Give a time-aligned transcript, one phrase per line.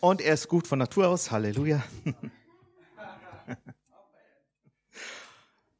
[0.00, 1.30] Und er ist gut von Natur aus.
[1.30, 1.82] Halleluja.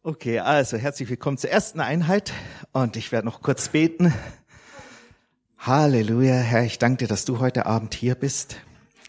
[0.02, 2.32] Okay, also herzlich willkommen zur ersten Einheit
[2.72, 4.14] und ich werde noch kurz beten.
[5.58, 8.56] Halleluja, Herr, ich danke dir, dass du heute Abend hier bist.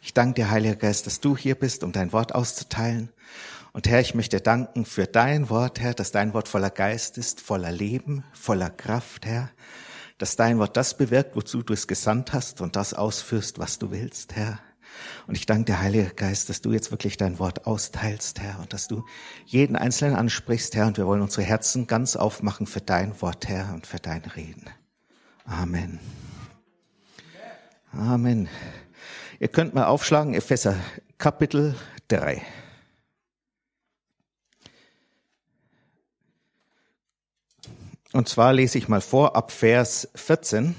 [0.01, 3.09] Ich danke dir, Heiliger Geist, dass du hier bist, um dein Wort auszuteilen.
[3.71, 7.39] Und Herr, ich möchte danken für dein Wort, Herr, dass dein Wort voller Geist ist,
[7.39, 9.49] voller Leben, voller Kraft, Herr.
[10.17, 13.91] Dass dein Wort das bewirkt, wozu du es gesandt hast und das ausführst, was du
[13.91, 14.59] willst, Herr.
[15.27, 18.73] Und ich danke dir, Heiliger Geist, dass du jetzt wirklich dein Wort austeilst, Herr, und
[18.73, 19.05] dass du
[19.45, 20.87] jeden Einzelnen ansprichst, Herr.
[20.87, 24.69] Und wir wollen unsere Herzen ganz aufmachen für dein Wort, Herr, und für dein Reden.
[25.45, 25.99] Amen.
[27.93, 28.47] Amen.
[29.39, 30.75] Ihr könnt mal aufschlagen, Epheser
[31.17, 31.75] Kapitel
[32.07, 32.41] 3.
[38.13, 40.75] Und zwar lese ich mal vor ab Vers 14.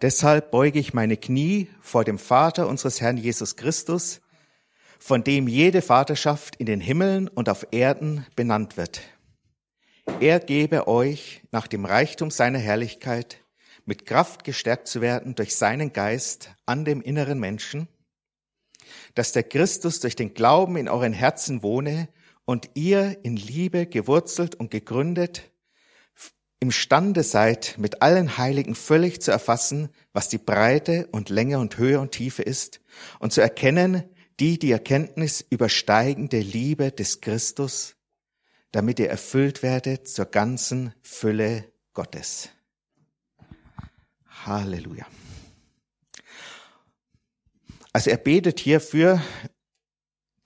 [0.00, 4.20] Deshalb beuge ich meine Knie vor dem Vater unseres Herrn Jesus Christus,
[5.00, 9.00] von dem jede Vaterschaft in den Himmeln und auf Erden benannt wird.
[10.20, 13.38] Er gebe euch nach dem Reichtum seiner Herrlichkeit
[13.86, 17.88] mit Kraft gestärkt zu werden durch seinen Geist an dem inneren Menschen,
[19.14, 22.08] dass der Christus durch den Glauben in euren Herzen wohne
[22.44, 25.47] und ihr in Liebe gewurzelt und gegründet
[26.60, 32.00] imstande seid, mit allen Heiligen völlig zu erfassen, was die Breite und Länge und Höhe
[32.00, 32.80] und Tiefe ist,
[33.20, 34.04] und zu erkennen,
[34.40, 37.96] die die Erkenntnis übersteigende Liebe des Christus,
[38.72, 42.50] damit ihr erfüllt werdet zur ganzen Fülle Gottes.
[44.44, 45.06] Halleluja.
[47.92, 49.20] Also er betet hier für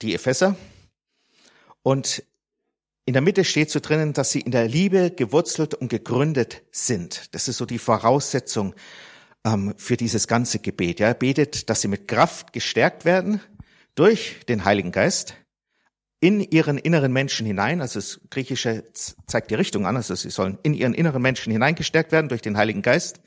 [0.01, 0.57] die Epheser
[1.83, 2.23] und
[3.05, 7.35] in der Mitte steht so drinnen, dass sie in der Liebe gewurzelt und gegründet sind.
[7.35, 8.75] Das ist so die Voraussetzung
[9.45, 11.01] ähm, für dieses ganze Gebet.
[11.01, 13.41] Ja, er betet, dass sie mit Kraft gestärkt werden
[13.95, 15.35] durch den Heiligen Geist
[16.21, 17.81] in ihren inneren Menschen hinein.
[17.81, 18.85] Also das Griechische
[19.27, 19.97] zeigt die Richtung an.
[19.97, 23.21] Also sie sollen in ihren inneren Menschen hineingestärkt werden durch den Heiligen Geist.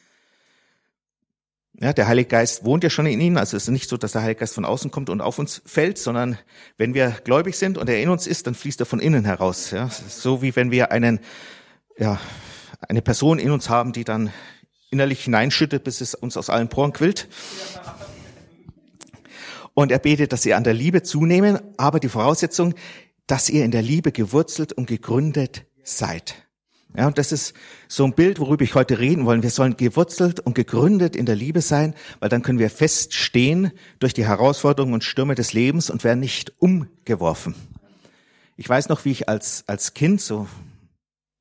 [1.81, 3.37] Ja, der Heilige Geist wohnt ja schon in ihnen.
[3.37, 5.61] Also es ist nicht so, dass der Heilige Geist von außen kommt und auf uns
[5.65, 6.37] fällt, sondern
[6.77, 9.71] wenn wir gläubig sind und er in uns ist, dann fließt er von innen heraus.
[9.71, 11.19] Ja, so wie wenn wir einen,
[11.97, 12.19] ja,
[12.87, 14.31] eine Person in uns haben, die dann
[14.89, 17.27] innerlich hineinschüttet, bis es uns aus allen Poren quillt.
[19.73, 22.73] Und er betet, dass ihr an der Liebe zunehmen, aber die Voraussetzung,
[23.27, 26.44] dass ihr in der Liebe gewurzelt und gegründet seid.
[26.97, 27.53] Ja, und das ist
[27.89, 29.43] so ein Bild, worüber ich heute reden wollen.
[29.43, 34.13] Wir sollen gewurzelt und gegründet in der Liebe sein, weil dann können wir feststehen durch
[34.13, 37.53] die Herausforderungen und Stürme des Lebens und werden nicht umgeworfen.
[38.55, 40.47] Ich weiß noch, wie ich als, als Kind, so,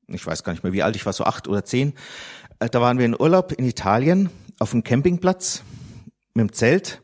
[0.07, 1.93] ich weiß gar nicht mehr, wie alt ich war, so acht oder zehn,
[2.59, 4.29] äh, da waren wir in Urlaub in Italien
[4.59, 5.63] auf dem Campingplatz
[6.33, 7.01] mit dem Zelt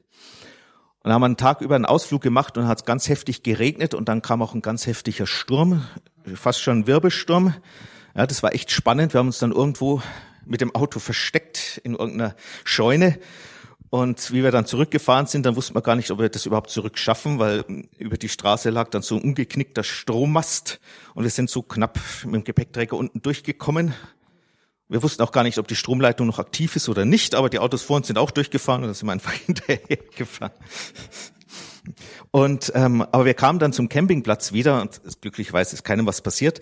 [1.04, 4.22] und haben einen Tag über einen Ausflug gemacht und hat ganz heftig geregnet und dann
[4.22, 5.86] kam auch ein ganz heftiger Sturm,
[6.36, 7.54] fast schon ein Wirbelsturm.
[8.16, 9.14] Ja, das war echt spannend.
[9.14, 10.02] Wir haben uns dann irgendwo
[10.46, 13.18] mit dem Auto versteckt in irgendeiner Scheune.
[13.90, 16.70] Und wie wir dann zurückgefahren sind, dann wussten wir gar nicht, ob wir das überhaupt
[16.70, 17.66] zurückschaffen, weil
[17.98, 20.80] über die Straße lag dann so ein ungeknickter Strommast
[21.14, 23.94] und wir sind so knapp mit dem Gepäckträger unten durchgekommen.
[24.88, 27.60] Wir wussten auch gar nicht, ob die Stromleitung noch aktiv ist oder nicht, aber die
[27.60, 30.54] Autos vor uns sind auch durchgefahren und da sind wir einfach hinterhergefahren.
[32.32, 36.62] Und ähm, aber wir kamen dann zum Campingplatz wieder und glücklicherweise ist keinem was passiert.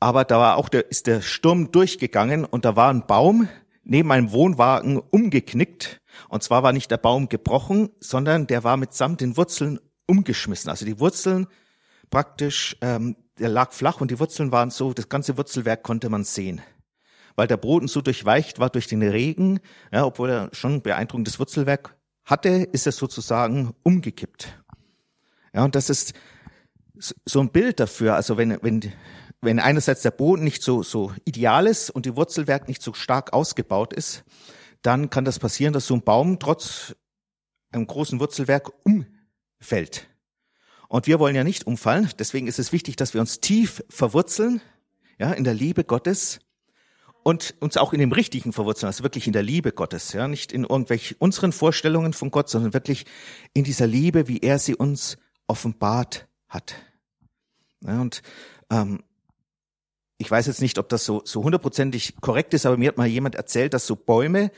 [0.00, 3.48] Aber da war auch der, ist der Sturm durchgegangen und da war ein Baum
[3.82, 6.00] neben einem Wohnwagen umgeknickt.
[6.28, 10.70] Und zwar war nicht der Baum gebrochen, sondern der war mitsamt den Wurzeln umgeschmissen.
[10.70, 11.46] Also die Wurzeln
[12.10, 16.24] praktisch, ähm, der lag flach und die Wurzeln waren so, das ganze Wurzelwerk konnte man
[16.24, 16.60] sehen.
[17.36, 19.60] Weil der Boden so durchweicht war durch den Regen,
[19.92, 24.58] ja, obwohl er schon ein beeindruckendes Wurzelwerk hatte, ist er sozusagen umgekippt.
[25.52, 26.14] Ja, und das ist
[27.24, 28.14] so ein Bild dafür.
[28.14, 28.80] Also wenn, wenn
[29.40, 33.32] wenn einerseits der Boden nicht so, so ideal ist und die Wurzelwerk nicht so stark
[33.32, 34.24] ausgebaut ist,
[34.82, 36.94] dann kann das passieren, dass so ein Baum trotz
[37.72, 40.08] einem großen Wurzelwerk umfällt.
[40.88, 42.08] Und wir wollen ja nicht umfallen.
[42.18, 44.60] Deswegen ist es wichtig, dass wir uns tief verwurzeln,
[45.18, 46.40] ja, in der Liebe Gottes
[47.22, 50.52] und uns auch in dem Richtigen verwurzeln, also wirklich in der Liebe Gottes, ja, nicht
[50.52, 53.06] in irgendwelchen unseren Vorstellungen von Gott, sondern wirklich
[53.52, 55.18] in dieser Liebe, wie er sie uns
[55.48, 56.76] offenbart hat.
[57.80, 58.22] Ja, und
[58.70, 59.02] ähm,
[60.18, 63.06] ich weiß jetzt nicht, ob das so, so hundertprozentig korrekt ist, aber mir hat mal
[63.06, 64.50] jemand erzählt, dass so Bäume,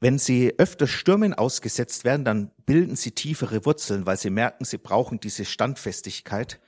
[0.00, 4.78] wenn sie öfter Stürmen ausgesetzt werden, dann bilden sie tiefere Wurzeln, weil sie merken, sie
[4.78, 6.60] brauchen diese Standfestigkeit.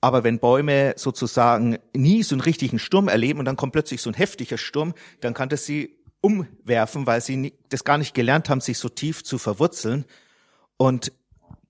[0.00, 4.10] Aber wenn Bäume sozusagen nie so einen richtigen Sturm erleben und dann kommt plötzlich so
[4.10, 8.60] ein heftiger Sturm, dann kann das sie umwerfen, weil sie das gar nicht gelernt haben,
[8.60, 10.06] sich so tief zu verwurzeln.
[10.78, 11.12] Und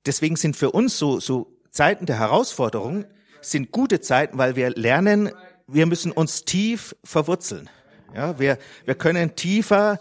[0.07, 3.05] deswegen sind für uns so, so Zeiten der Herausforderung
[3.41, 5.31] sind gute Zeiten, weil wir lernen,
[5.73, 7.71] wir müssen uns tief verwurzeln.
[8.15, 10.01] Ja, wir, wir können tiefer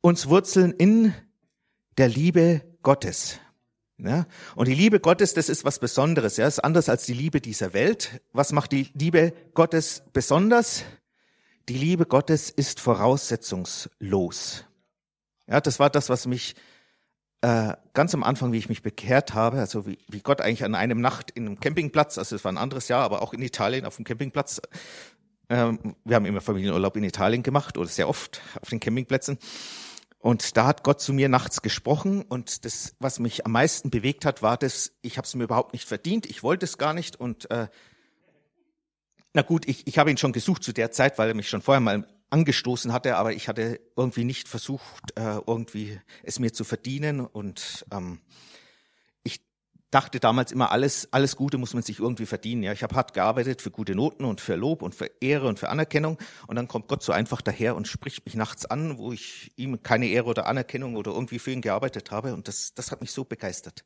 [0.00, 1.14] uns wurzeln in
[1.98, 3.40] der Liebe Gottes.
[3.96, 4.26] Ja,
[4.56, 6.36] und die Liebe Gottes, das ist was Besonderes.
[6.36, 8.20] Ja, ist anders als die Liebe dieser Welt.
[8.32, 10.84] Was macht die Liebe Gottes besonders?
[11.68, 14.64] Die Liebe Gottes ist voraussetzungslos.
[15.46, 16.54] Ja, das war das, was mich
[17.44, 20.74] äh, ganz am Anfang, wie ich mich bekehrt habe, also wie, wie Gott eigentlich an
[20.74, 23.84] einem Nacht in einem Campingplatz, also es war ein anderes Jahr, aber auch in Italien
[23.84, 24.62] auf dem Campingplatz,
[25.50, 29.36] ähm, wir haben immer Familienurlaub in Italien gemacht oder sehr oft auf den Campingplätzen.
[30.20, 34.24] Und da hat Gott zu mir nachts gesprochen und das, was mich am meisten bewegt
[34.24, 37.20] hat, war das, ich habe es mir überhaupt nicht verdient, ich wollte es gar nicht
[37.20, 37.68] und äh,
[39.34, 41.60] na gut, ich, ich habe ihn schon gesucht zu der Zeit, weil er mich schon
[41.60, 46.64] vorher mal angestoßen hatte, aber ich hatte irgendwie nicht versucht, äh, irgendwie es mir zu
[46.64, 48.18] verdienen und ähm,
[49.22, 49.40] ich
[49.92, 52.64] dachte damals immer, alles, alles Gute muss man sich irgendwie verdienen.
[52.64, 55.60] Ja, ich habe hart gearbeitet für gute Noten und für Lob und für Ehre und
[55.60, 59.12] für Anerkennung und dann kommt Gott so einfach daher und spricht mich nachts an, wo
[59.12, 62.90] ich ihm keine Ehre oder Anerkennung oder irgendwie für ihn gearbeitet habe und das, das
[62.90, 63.84] hat mich so begeistert.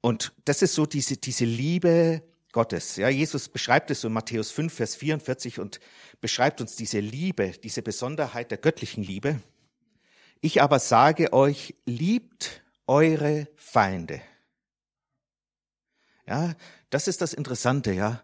[0.00, 2.96] Und das ist so diese, diese Liebe, Gottes.
[2.96, 5.80] Ja, Jesus beschreibt es so in Matthäus 5, Vers 44 und
[6.20, 9.40] beschreibt uns diese Liebe, diese Besonderheit der göttlichen Liebe.
[10.40, 14.20] Ich aber sage euch, liebt eure Feinde.
[16.26, 16.54] Ja,
[16.90, 18.22] das ist das Interessante, ja.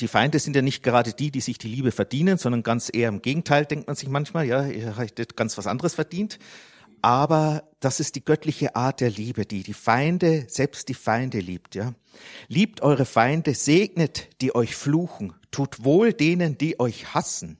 [0.00, 3.08] Die Feinde sind ja nicht gerade die, die sich die Liebe verdienen, sondern ganz eher
[3.08, 6.38] im Gegenteil, denkt man sich manchmal, ja, ihr hättet ganz was anderes verdient.
[7.02, 11.74] Aber das ist die göttliche Art der Liebe, die die Feinde, selbst die Feinde liebt,
[11.74, 11.94] ja.
[12.48, 17.58] Liebt eure Feinde, segnet, die euch fluchen, tut wohl denen, die euch hassen.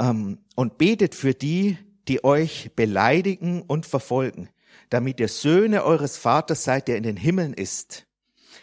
[0.00, 1.78] Ähm, und betet für die,
[2.08, 4.50] die euch beleidigen und verfolgen,
[4.90, 8.06] damit ihr Söhne eures Vaters seid, der in den Himmeln ist.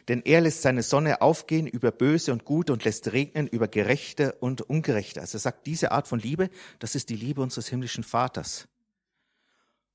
[0.08, 4.34] Denn er lässt seine Sonne aufgehen über Böse und Gute und lässt regnen über Gerechte
[4.40, 5.20] und Ungerechte.
[5.20, 6.50] Also er sagt, diese Art von Liebe,
[6.80, 8.68] das ist die Liebe unseres himmlischen Vaters.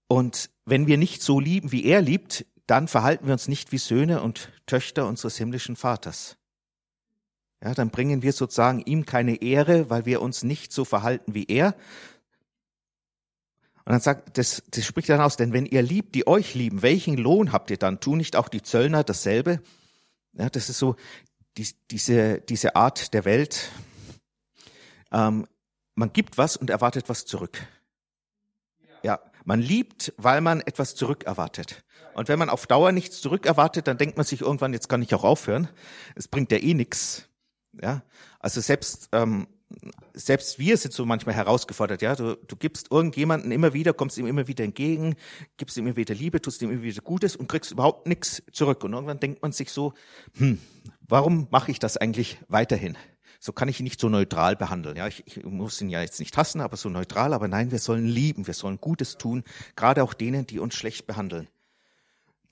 [0.08, 3.78] Und wenn wir nicht so lieben, wie er liebt, dann verhalten wir uns nicht wie
[3.78, 6.36] Söhne und Töchter unseres himmlischen Vaters.
[7.64, 11.46] Ja, dann bringen wir sozusagen ihm keine Ehre, weil wir uns nicht so verhalten wie
[11.46, 11.74] er.
[13.84, 16.82] Und dann sagt, das, das spricht dann aus, denn wenn ihr liebt, die euch lieben,
[16.82, 18.00] welchen Lohn habt ihr dann?
[18.00, 19.60] Tun nicht auch die Zöllner dasselbe?
[20.34, 20.96] Ja, das ist so
[21.56, 23.70] die, diese, diese Art der Welt.
[25.10, 25.46] Ähm,
[25.94, 27.58] man gibt was und erwartet was zurück.
[29.02, 31.84] Ja, man liebt, weil man etwas zurück erwartet.
[32.14, 35.02] Und wenn man auf Dauer nichts zurück erwartet, dann denkt man sich irgendwann, jetzt kann
[35.02, 35.68] ich auch aufhören.
[36.14, 37.28] Es bringt ja eh nichts.
[37.80, 38.02] Ja,
[38.38, 39.48] also selbst ähm,
[40.14, 42.14] selbst wir sind so manchmal herausgefordert, ja.
[42.14, 45.16] Du, du gibst irgendjemanden immer wieder, kommst ihm immer wieder entgegen,
[45.56, 48.84] gibst ihm immer wieder Liebe, tust ihm immer wieder Gutes und kriegst überhaupt nichts zurück.
[48.84, 49.94] Und irgendwann denkt man sich so,
[50.36, 50.58] hm,
[51.00, 52.96] warum mache ich das eigentlich weiterhin?
[53.40, 54.96] So kann ich ihn nicht so neutral behandeln.
[54.96, 57.32] Ja, ich, ich muss ihn ja jetzt nicht hassen, aber so neutral.
[57.34, 59.42] Aber nein, wir sollen lieben, wir sollen Gutes tun,
[59.74, 61.48] gerade auch denen, die uns schlecht behandeln.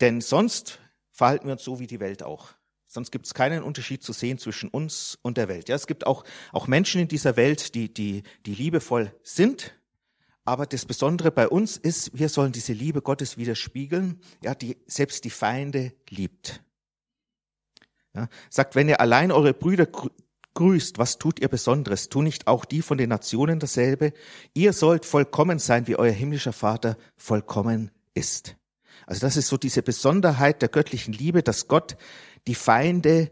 [0.00, 0.80] Denn sonst
[1.12, 2.48] verhalten wir uns so wie die Welt auch.
[2.92, 5.68] Sonst gibt es keinen Unterschied zu sehen zwischen uns und der Welt.
[5.68, 9.78] Ja, es gibt auch, auch Menschen in dieser Welt, die, die, die liebevoll sind.
[10.44, 15.22] Aber das Besondere bei uns ist, wir sollen diese Liebe Gottes widerspiegeln, ja, die selbst
[15.24, 16.64] die Feinde liebt.
[18.12, 19.86] Ja, sagt, wenn ihr allein eure Brüder
[20.54, 22.08] grüßt, was tut ihr Besonderes?
[22.08, 24.12] Tu nicht auch die von den Nationen dasselbe?
[24.52, 28.56] Ihr sollt vollkommen sein, wie euer himmlischer Vater vollkommen ist.
[29.06, 31.96] Also das ist so diese Besonderheit der göttlichen Liebe, dass Gott
[32.46, 33.30] die Feinde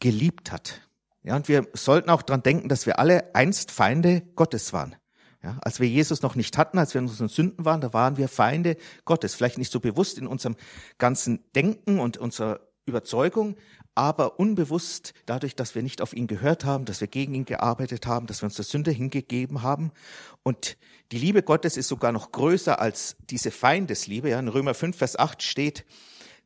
[0.00, 0.80] geliebt hat.
[1.22, 4.96] Ja, und wir sollten auch dran denken, dass wir alle einst Feinde Gottes waren.
[5.42, 8.16] Ja, als wir Jesus noch nicht hatten, als wir in unseren Sünden waren, da waren
[8.16, 9.34] wir Feinde Gottes.
[9.34, 10.56] Vielleicht nicht so bewusst in unserem
[10.98, 13.56] ganzen Denken und unserer Überzeugung,
[13.94, 18.06] aber unbewusst dadurch, dass wir nicht auf ihn gehört haben, dass wir gegen ihn gearbeitet
[18.06, 19.92] haben, dass wir uns der Sünde hingegeben haben.
[20.42, 20.76] Und
[21.12, 24.30] die Liebe Gottes ist sogar noch größer als diese Feindesliebe.
[24.30, 25.84] Ja, in Römer 5, Vers 8 steht,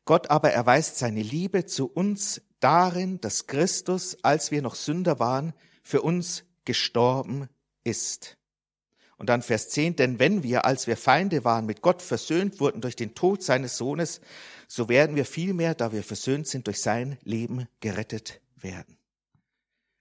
[0.05, 5.53] Gott aber erweist seine Liebe zu uns darin, dass Christus, als wir noch Sünder waren,
[5.81, 7.49] für uns gestorben
[7.83, 8.37] ist.
[9.17, 12.81] Und dann Vers 10, denn wenn wir, als wir Feinde waren, mit Gott versöhnt wurden
[12.81, 14.21] durch den Tod seines Sohnes,
[14.67, 18.97] so werden wir vielmehr, da wir versöhnt sind, durch sein Leben gerettet werden.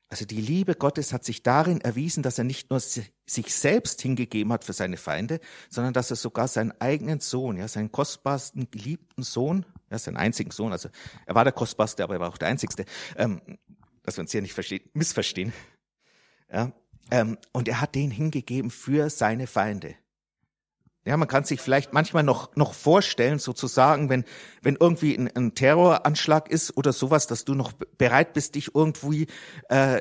[0.08, 4.52] Also die Liebe Gottes hat sich darin erwiesen, dass er nicht nur sich selbst hingegeben
[4.52, 5.40] hat für seine Feinde,
[5.70, 10.50] sondern dass er sogar seinen eigenen Sohn, ja, seinen kostbarsten, geliebten Sohn, ja, seinen einzigen
[10.50, 10.88] Sohn, also
[11.26, 13.40] er war der kostbarste, aber er war auch der einzigste, ähm,
[14.02, 14.56] dass wir uns hier nicht
[14.94, 15.52] missverstehen,
[16.50, 16.72] ja,
[17.10, 19.94] Ähm, und er hat den hingegeben für seine Feinde.
[21.04, 24.24] Ja, man kann sich vielleicht manchmal noch, noch vorstellen, sozusagen, wenn,
[24.62, 29.26] wenn irgendwie ein, ein Terroranschlag ist oder sowas, dass du noch bereit bist, dich irgendwie
[29.68, 30.00] äh,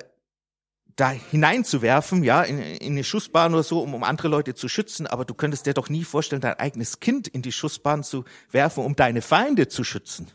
[0.96, 5.08] da hineinzuwerfen, ja, in, in eine Schussbahn oder so, um, um andere Leute zu schützen,
[5.08, 8.84] aber du könntest dir doch nie vorstellen, dein eigenes Kind in die Schussbahn zu werfen,
[8.84, 10.32] um deine Feinde zu schützen.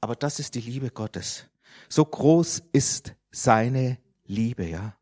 [0.00, 1.46] Aber das ist die Liebe Gottes.
[1.88, 4.96] So groß ist seine Liebe, ja.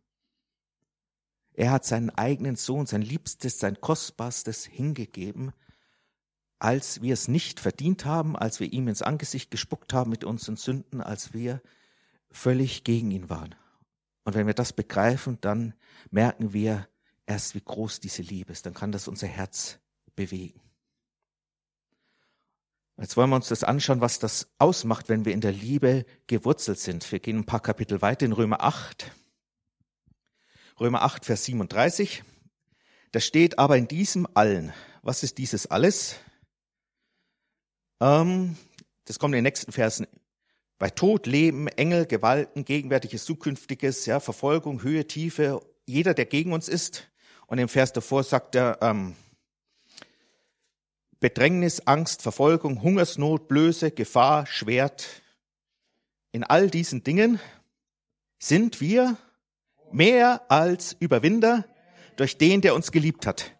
[1.52, 5.52] Er hat seinen eigenen Sohn, sein Liebstes, sein Kostbarstes hingegeben,
[6.58, 10.56] als wir es nicht verdient haben, als wir ihm ins Angesicht gespuckt haben mit unseren
[10.56, 11.60] Sünden, als wir
[12.30, 13.54] völlig gegen ihn waren.
[14.24, 15.74] Und wenn wir das begreifen, dann
[16.10, 16.88] merken wir
[17.26, 18.66] erst, wie groß diese Liebe ist.
[18.66, 19.78] Dann kann das unser Herz
[20.16, 20.60] bewegen.
[22.96, 26.78] Jetzt wollen wir uns das anschauen, was das ausmacht, wenn wir in der Liebe gewurzelt
[26.78, 27.10] sind.
[27.10, 29.10] Wir gehen ein paar Kapitel weiter in Römer 8.
[30.78, 32.22] Römer 8, Vers 37.
[33.10, 34.72] Da steht aber in diesem allen.
[35.02, 36.16] Was ist dieses alles?
[38.00, 38.56] Ähm,
[39.04, 40.06] das kommt in den nächsten Versen.
[40.84, 46.68] Bei Tod, Leben, Engel, Gewalten, Gegenwärtiges, Zukünftiges, ja, Verfolgung, Höhe, Tiefe, jeder, der gegen uns
[46.68, 47.08] ist.
[47.46, 49.16] Und im Vers davor sagt er, ähm,
[51.20, 55.06] Bedrängnis, Angst, Verfolgung, Hungersnot, Blöße, Gefahr, Schwert.
[56.32, 57.40] In all diesen Dingen
[58.38, 59.16] sind wir
[59.90, 61.64] mehr als Überwinder
[62.16, 63.52] durch den, der uns geliebt hat.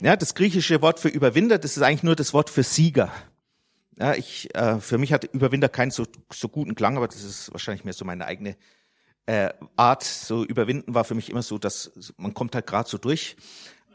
[0.00, 3.12] Ja, das griechische Wort für Überwinder, das ist eigentlich nur das Wort für Sieger.
[3.98, 7.52] Ja, ich, äh, für mich hat Überwinder keinen so, so guten Klang, aber das ist
[7.52, 8.56] wahrscheinlich mehr so meine eigene
[9.24, 10.04] äh, Art.
[10.04, 13.36] So überwinden war für mich immer so, dass man kommt halt gerade so durch.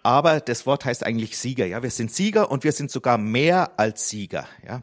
[0.03, 1.67] Aber das Wort heißt eigentlich Sieger.
[1.67, 4.47] Ja, wir sind Sieger und wir sind sogar mehr als Sieger.
[4.67, 4.81] Ja,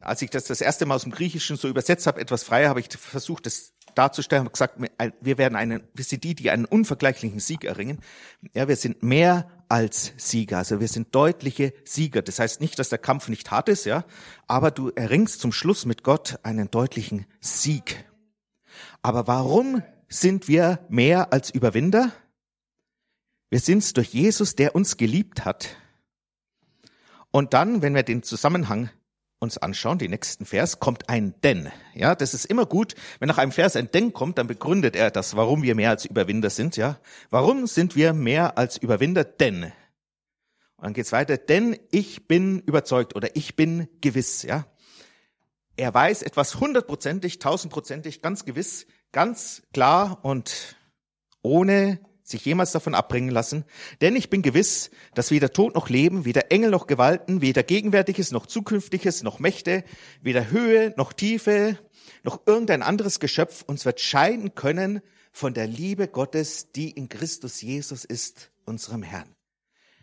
[0.00, 2.80] als ich das das erste Mal aus dem Griechischen so übersetzt habe, etwas freier, habe
[2.80, 4.78] ich versucht, das darzustellen, habe gesagt,
[5.20, 8.00] wir werden einen, wir sind die, die einen unvergleichlichen Sieg erringen.
[8.54, 12.22] Ja, wir sind mehr als Sieger, also wir sind deutliche Sieger.
[12.22, 14.04] Das heißt nicht, dass der Kampf nicht hart ist, ja,
[14.46, 18.04] aber du erringst zum Schluss mit Gott einen deutlichen Sieg.
[19.02, 22.12] Aber warum sind wir mehr als Überwinder?
[23.50, 25.76] Wir sind's durch Jesus, der uns geliebt hat.
[27.30, 28.90] Und dann, wenn wir den Zusammenhang
[29.40, 31.70] uns anschauen, die nächsten Vers, kommt ein Denn.
[31.94, 32.94] Ja, das ist immer gut.
[33.20, 36.04] Wenn nach einem Vers ein Denn kommt, dann begründet er das, warum wir mehr als
[36.04, 36.76] Überwinder sind.
[36.76, 36.98] Ja,
[37.30, 39.24] warum sind wir mehr als Überwinder?
[39.24, 39.64] Denn.
[40.76, 41.36] Und dann geht's weiter.
[41.36, 44.42] Denn ich bin überzeugt oder ich bin gewiss.
[44.42, 44.66] Ja,
[45.78, 50.76] er weiß etwas hundertprozentig, tausendprozentig, ganz gewiss, ganz klar und
[51.42, 53.64] ohne sich jemals davon abbringen lassen,
[54.00, 58.32] denn ich bin gewiss, dass weder Tod noch Leben, weder Engel noch Gewalten, weder Gegenwärtiges
[58.32, 59.84] noch Zukünftiges noch Mächte,
[60.20, 61.78] weder Höhe noch Tiefe,
[62.22, 65.00] noch irgendein anderes Geschöpf uns wird scheiden können
[65.32, 69.34] von der Liebe Gottes, die in Christus Jesus ist, unserem Herrn.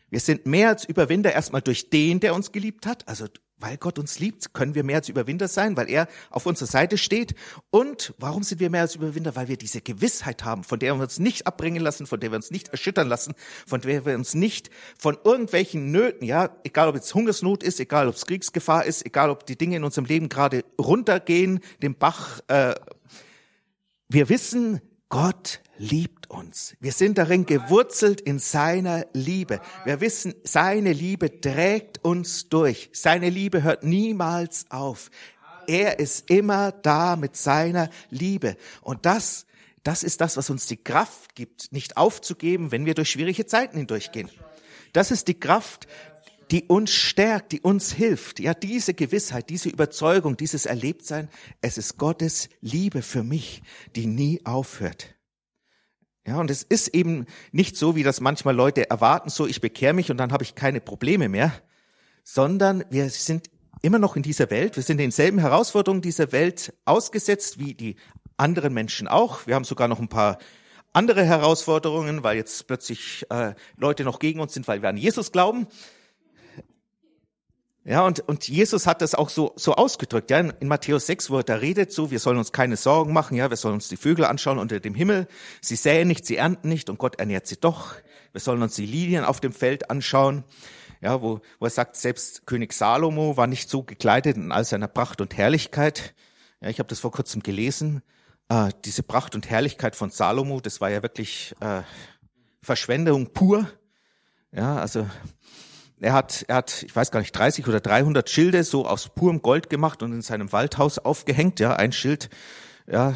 [0.10, 3.28] Wir sind mehr als Überwinder erstmal durch den, der uns geliebt hat, also
[3.66, 7.00] weil Gott uns liebt, können wir mehr als Überwinder sein, weil er auf unserer Seite
[7.00, 7.34] steht.
[7.72, 9.36] Und warum sind wir mehr als Überwinder?
[9.36, 12.36] Weil wir diese Gewissheit haben, von der wir uns nicht abbringen lassen, von der wir
[12.36, 13.34] uns nicht erschüttern lassen,
[13.66, 14.70] von der wir uns nicht
[15.00, 19.32] von irgendwelchen Nöten, ja, egal ob es Hungersnot ist, egal ob es Kriegsgefahr ist, egal
[19.32, 22.42] ob die Dinge in unserem Leben gerade runtergehen, den Bach.
[22.48, 22.76] Äh,
[24.10, 24.80] wir wissen,
[25.10, 26.76] Gott liebt uns.
[26.80, 29.62] Wir sind darin gewurzelt in seiner Liebe.
[29.84, 32.90] Wir wissen, seine Liebe trägt uns durch.
[32.94, 35.10] Seine Liebe hört niemals auf.
[35.68, 38.56] Er ist immer da mit seiner Liebe.
[38.82, 39.46] Und das,
[39.84, 43.78] das ist das, was uns die Kraft gibt, nicht aufzugeben, wenn wir durch schwierige Zeiten
[43.78, 44.30] hindurchgehen.
[44.94, 45.88] Das ist die Kraft,
[46.52, 48.40] die uns stärkt, die uns hilft.
[48.40, 51.30] Ja, diese Gewissheit, diese Überzeugung, dieses Erlebtsein,
[51.62, 53.64] es ist Gottes Liebe für mich,
[53.96, 55.15] die nie aufhört.
[56.28, 59.94] Ja, und es ist eben nicht so, wie das manchmal Leute erwarten, so ich bekehre
[59.94, 61.54] mich und dann habe ich keine Probleme mehr,
[62.24, 63.52] sondern wir sind
[63.84, 67.96] immer noch in dieser Welt, wir sind denselben Herausforderungen dieser Welt ausgesetzt wie die
[68.38, 69.46] anderen Menschen auch.
[69.46, 70.40] Wir haben sogar noch ein paar
[70.94, 75.32] andere Herausforderungen, weil jetzt plötzlich äh, Leute noch gegen uns sind, weil wir an Jesus
[75.32, 75.68] glauben.
[77.88, 81.30] Ja, und, und Jesus hat das auch so, so ausgedrückt, ja, in, in Matthäus 6,
[81.30, 83.90] wo er da redet, so, wir sollen uns keine Sorgen machen, ja, wir sollen uns
[83.90, 85.28] die Vögel anschauen unter dem Himmel.
[85.62, 87.94] Sie säen nicht, sie ernten nicht und Gott ernährt sie doch.
[88.32, 90.44] Wir sollen uns die Lilien auf dem Feld anschauen.
[91.00, 94.88] Ja, wo, wo er sagt, selbst König Salomo war nicht so gekleidet in all seiner
[94.88, 96.16] Pracht und Herrlichkeit.
[96.62, 98.02] Ja, ich habe das vor kurzem gelesen.
[98.50, 101.84] Äh, diese Pracht und Herrlichkeit von Salomo, das war ja wirklich äh,
[102.64, 103.70] Verschwendung pur.
[104.52, 105.06] Ja, also
[106.00, 109.42] er hat, er hat, ich weiß gar nicht, 30 oder 300 Schilde so aus purem
[109.42, 111.60] Gold gemacht und in seinem Waldhaus aufgehängt.
[111.60, 112.30] Ja, ein Schild,
[112.88, 113.16] ja,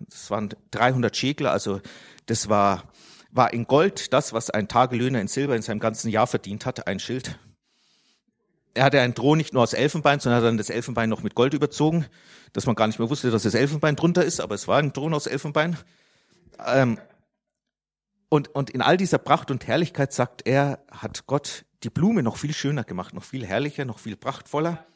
[0.00, 1.80] das waren 300 Schäkel, also
[2.26, 2.84] Das war,
[3.30, 6.86] war in Gold das, was ein Tagelöhner in Silber in seinem ganzen Jahr verdient hat,
[6.86, 7.38] ein Schild.
[8.74, 11.34] Er hatte einen Thron nicht nur aus Elfenbein, sondern hat dann das Elfenbein noch mit
[11.34, 12.06] Gold überzogen,
[12.52, 14.92] dass man gar nicht mehr wusste, dass das Elfenbein drunter ist, aber es war ein
[14.92, 15.76] Thron aus Elfenbein.
[16.64, 16.98] Ähm,
[18.28, 22.36] und, und in all dieser Pracht und Herrlichkeit, sagt er, hat Gott die Blume noch
[22.36, 24.86] viel schöner gemacht, noch viel herrlicher, noch viel prachtvoller.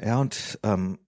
[0.00, 0.98] Ja, und ähm,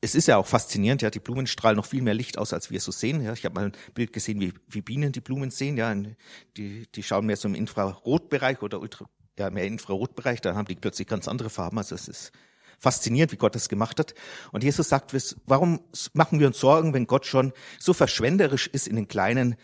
[0.00, 2.70] es ist ja auch faszinierend, ja, die Blumen strahlen noch viel mehr Licht aus, als
[2.70, 3.22] wir so sehen.
[3.22, 5.76] Ja, ich habe mal ein Bild gesehen, wie, wie Bienen die Blumen sehen.
[5.76, 5.94] Ja,
[6.56, 9.06] die, die schauen mehr so im Infrarotbereich oder ultra,
[9.38, 11.78] ja, mehr Infrarotbereich, dann haben die plötzlich ganz andere Farben.
[11.78, 12.32] Also es ist
[12.78, 14.14] faszinierend, wie Gott das gemacht hat.
[14.52, 15.14] Und Jesus sagt,
[15.44, 15.80] warum
[16.14, 19.56] machen wir uns Sorgen, wenn Gott schon so verschwenderisch ist in den kleinen,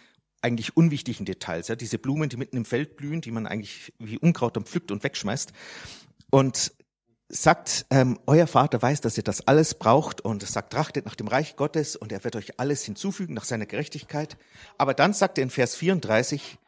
[0.46, 1.68] eigentlich unwichtigen Details?
[1.68, 4.90] Ja, diese Blumen, die mitten im Feld blühen, die man eigentlich wie Unkraut dann pflückt
[4.90, 5.52] und wegschmeißt.
[6.30, 6.72] Und
[7.28, 11.26] sagt, ähm, euer Vater weiß, dass ihr das alles braucht und sagt, trachtet nach dem
[11.26, 14.36] Reich Gottes und er wird euch alles hinzufügen nach seiner Gerechtigkeit.
[14.78, 16.58] Aber dann sagt er in Vers 34,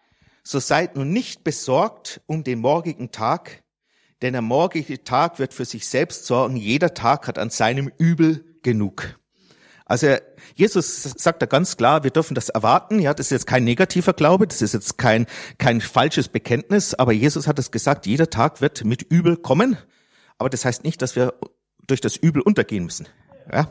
[0.42, 3.62] so seid nun nicht besorgt um den morgigen Tag,
[4.20, 6.56] denn der morgige Tag wird für sich selbst sorgen.
[6.56, 9.18] Jeder Tag hat an seinem Übel genug.
[9.88, 10.16] Also
[10.54, 13.00] Jesus sagt da ganz klar, wir dürfen das erwarten.
[13.00, 15.26] Ja, das ist jetzt kein negativer Glaube, das ist jetzt kein
[15.56, 19.78] kein falsches Bekenntnis, aber Jesus hat es gesagt, jeder Tag wird mit Übel kommen.
[20.36, 21.34] Aber das heißt nicht, dass wir
[21.86, 23.08] durch das Übel untergehen müssen.
[23.50, 23.70] Ja?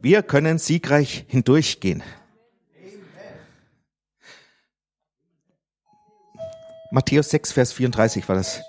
[0.00, 2.04] Wir können siegreich hindurchgehen.
[6.92, 8.62] Matthäus 6, Vers 34 war das.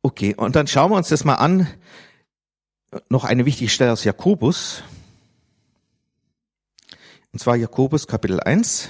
[0.00, 1.66] Okay, und dann schauen wir uns das mal an.
[3.08, 4.84] Noch eine wichtige Stelle aus Jakobus.
[7.32, 8.88] Und zwar Jakobus Kapitel 1.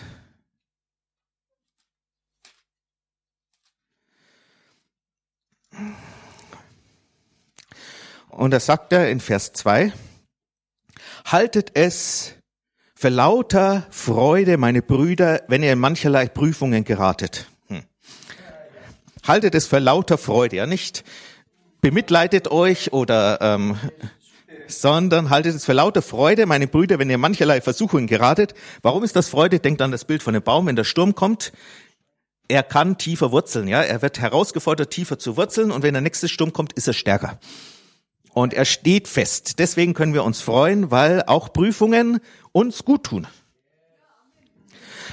[8.29, 9.93] Und da sagt er in Vers 2,
[11.25, 12.35] haltet es
[12.95, 17.49] für lauter Freude, meine Brüder, wenn ihr in mancherlei Prüfungen geratet.
[17.69, 17.85] Hm.
[19.27, 21.05] Haltet es für lauter Freude, ja nicht
[21.85, 23.77] bemitleidet euch oder ähm,
[24.69, 28.55] sondern haltet es für lauter Freude, meine Brüder, wenn ihr mancherlei Versuchungen geratet.
[28.81, 29.61] Warum ist das Freude?
[29.61, 31.53] Denkt an das Bild von dem Baum, wenn der Sturm kommt.
[32.49, 33.83] Er kann tiefer wurzeln, ja.
[33.83, 37.39] Er wird herausgefordert, tiefer zu wurzeln und wenn der nächste Sturm kommt, ist er stärker.
[38.33, 39.59] Und er steht fest.
[39.59, 42.21] Deswegen können wir uns freuen, weil auch Prüfungen
[42.53, 43.27] uns gut tun.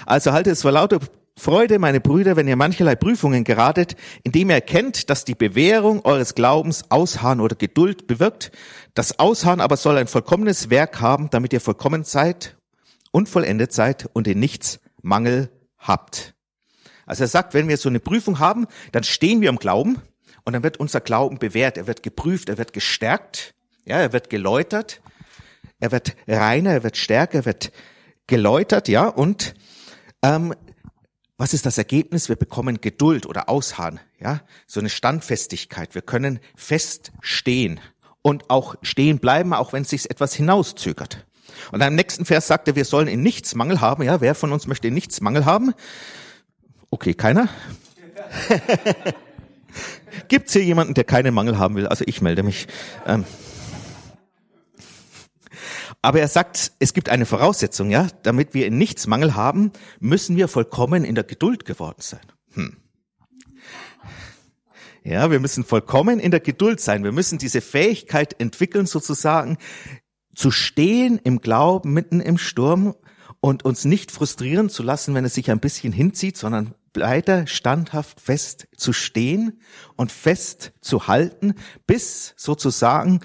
[0.05, 1.01] Also halte es für lauter
[1.37, 6.35] Freude, meine Brüder, wenn ihr mancherlei Prüfungen geratet, indem ihr erkennt, dass die Bewährung eures
[6.35, 8.51] Glaubens Ausharren oder Geduld bewirkt.
[8.93, 12.57] Das Ausharren aber soll ein vollkommenes Werk haben, damit ihr vollkommen seid
[13.11, 16.33] und vollendet seid und in nichts Mangel habt.
[17.05, 20.01] Also er sagt, wenn wir so eine Prüfung haben, dann stehen wir im Glauben,
[20.43, 23.53] und dann wird unser Glauben bewährt, er wird geprüft, er wird gestärkt,
[23.85, 25.01] ja, er wird geläutert,
[25.79, 27.71] er wird reiner, er wird stärker, er wird
[28.27, 29.53] geläutert, ja, und
[30.23, 30.53] ähm,
[31.41, 32.29] was ist das Ergebnis?
[32.29, 35.95] Wir bekommen Geduld oder Ausharren, ja, so eine Standfestigkeit.
[35.95, 37.79] Wir können feststehen
[38.21, 41.25] und auch stehen bleiben, auch wenn es sich etwas hinauszögert.
[41.71, 44.03] Und im nächsten Vers sagt er, wir sollen in nichts Mangel haben.
[44.03, 45.73] Ja, wer von uns möchte in nichts Mangel haben?
[46.91, 47.49] Okay, keiner.
[50.27, 51.87] Gibt es hier jemanden, der keinen Mangel haben will?
[51.87, 52.67] Also ich melde mich.
[53.07, 53.25] Ähm.
[56.01, 60.35] Aber er sagt, es gibt eine Voraussetzung, ja, damit wir in nichts Mangel haben, müssen
[60.35, 62.25] wir vollkommen in der Geduld geworden sein.
[62.53, 62.77] Hm.
[65.03, 67.03] Ja, wir müssen vollkommen in der Geduld sein.
[67.03, 69.57] Wir müssen diese Fähigkeit entwickeln, sozusagen
[70.35, 72.95] zu stehen im Glauben mitten im Sturm
[73.39, 78.19] und uns nicht frustrieren zu lassen, wenn es sich ein bisschen hinzieht, sondern weiter standhaft
[78.19, 79.61] fest zu stehen
[79.95, 81.55] und fest zu halten,
[81.87, 83.21] bis sozusagen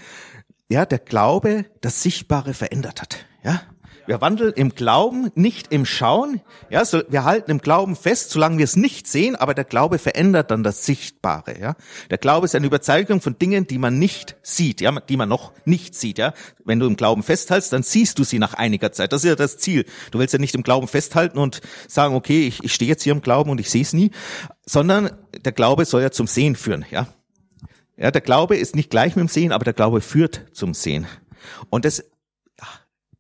[0.69, 3.19] ja der Glaube das Sichtbare verändert hat.
[3.43, 3.63] Ja,
[4.07, 6.41] wir wandeln im Glauben, nicht im Schauen.
[6.71, 9.99] Ja, so, wir halten im Glauben fest, solange wir es nicht sehen, aber der Glaube
[9.99, 11.59] verändert dann das Sichtbare.
[11.59, 11.75] Ja,
[12.11, 15.53] der Glaube ist eine Überzeugung von Dingen, die man nicht sieht, ja, die man noch
[15.65, 16.19] nicht sieht.
[16.19, 19.13] Ja, wenn du im Glauben festhältst, dann siehst du sie nach einiger Zeit.
[19.13, 19.85] Das ist ja das Ziel.
[20.13, 23.13] Du willst ja nicht im Glauben festhalten und sagen, okay, ich, ich stehe jetzt hier
[23.13, 24.13] im Glauben und ich sehe es nie,
[24.65, 25.11] sondern
[25.45, 26.85] der Glaube soll ja zum Sehen führen.
[26.93, 27.09] Ja,
[27.97, 31.07] ja, der Glaube ist nicht gleich mit dem Sehen, aber der Glaube führt zum Sehen.
[31.71, 32.05] Und das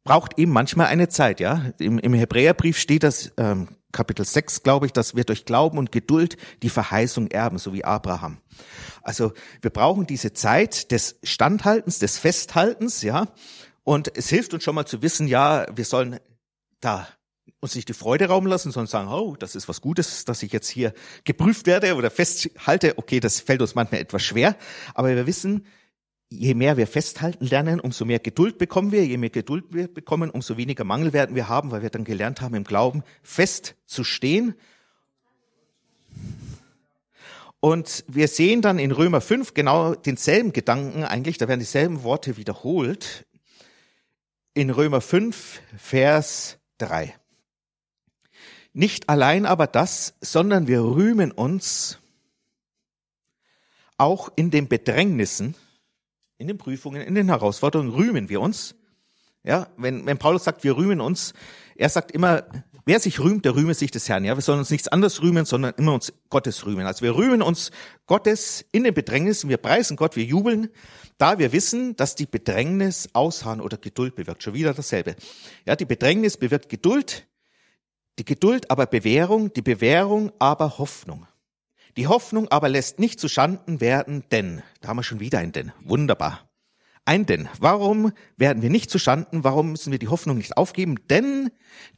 [0.07, 1.73] braucht eben manchmal eine Zeit, ja.
[1.79, 5.93] Im, im Hebräerbrief steht das, ähm, Kapitel 6, glaube ich, dass wir durch Glauben und
[5.93, 8.39] Geduld die Verheißung erben, so wie Abraham.
[9.03, 13.29] Also wir brauchen diese Zeit des Standhaltens, des Festhaltens, ja.
[13.85, 16.19] Und es hilft uns schon mal zu wissen, ja, wir sollen
[16.81, 17.09] da
[17.61, 20.53] uns nicht die Freude rauben lassen, sondern sagen, oh, das ist was Gutes, dass ich
[20.53, 20.93] jetzt hier
[21.25, 22.99] geprüft werde oder festhalte.
[22.99, 24.57] Okay, das fällt uns manchmal etwas schwer,
[24.95, 25.67] aber wir wissen,
[26.29, 29.07] je mehr wir festhalten lernen, umso mehr Geduld bekommen wir.
[29.07, 32.41] Je mehr Geduld wir bekommen, umso weniger Mangel werden wir haben, weil wir dann gelernt
[32.41, 34.55] haben, im Glauben fest zu stehen.
[37.61, 42.37] Und wir sehen dann in Römer 5 genau denselben Gedanken eigentlich, da werden dieselben Worte
[42.37, 43.27] wiederholt.
[44.55, 47.15] In Römer 5, Vers 3.
[48.77, 51.99] Nicht allein aber das, sondern wir rühmen uns
[53.97, 55.55] auch in den Bedrängnissen,
[56.37, 58.75] in den Prüfungen, in den Herausforderungen rühmen wir uns.
[59.43, 61.33] Ja, wenn, wenn Paulus sagt, wir rühmen uns,
[61.75, 62.45] er sagt immer,
[62.85, 64.27] wer sich rühmt, der rühme sich des Herrn.
[64.27, 66.85] Ja, wir sollen uns nichts anderes rühmen, sondern immer uns Gottes rühmen.
[66.85, 67.71] Also wir rühmen uns
[68.05, 70.69] Gottes in den Bedrängnissen, wir preisen Gott, wir jubeln,
[71.17, 74.43] da wir wissen, dass die Bedrängnis Ausharren oder Geduld bewirkt.
[74.43, 75.17] Schon wieder dasselbe.
[75.65, 77.27] Ja, die Bedrängnis bewirkt Geduld,
[78.19, 81.27] die Geduld aber Bewährung, die Bewährung aber Hoffnung.
[81.97, 85.53] Die Hoffnung aber lässt nicht zu Schanden werden, denn, da haben wir schon wieder ein
[85.53, 86.47] denn, wunderbar.
[87.09, 87.49] Ein denn.
[87.61, 89.45] Warum werden wir nicht zu Schanden?
[89.45, 90.97] Warum müssen wir die Hoffnung nicht aufgeben?
[91.09, 91.51] Denn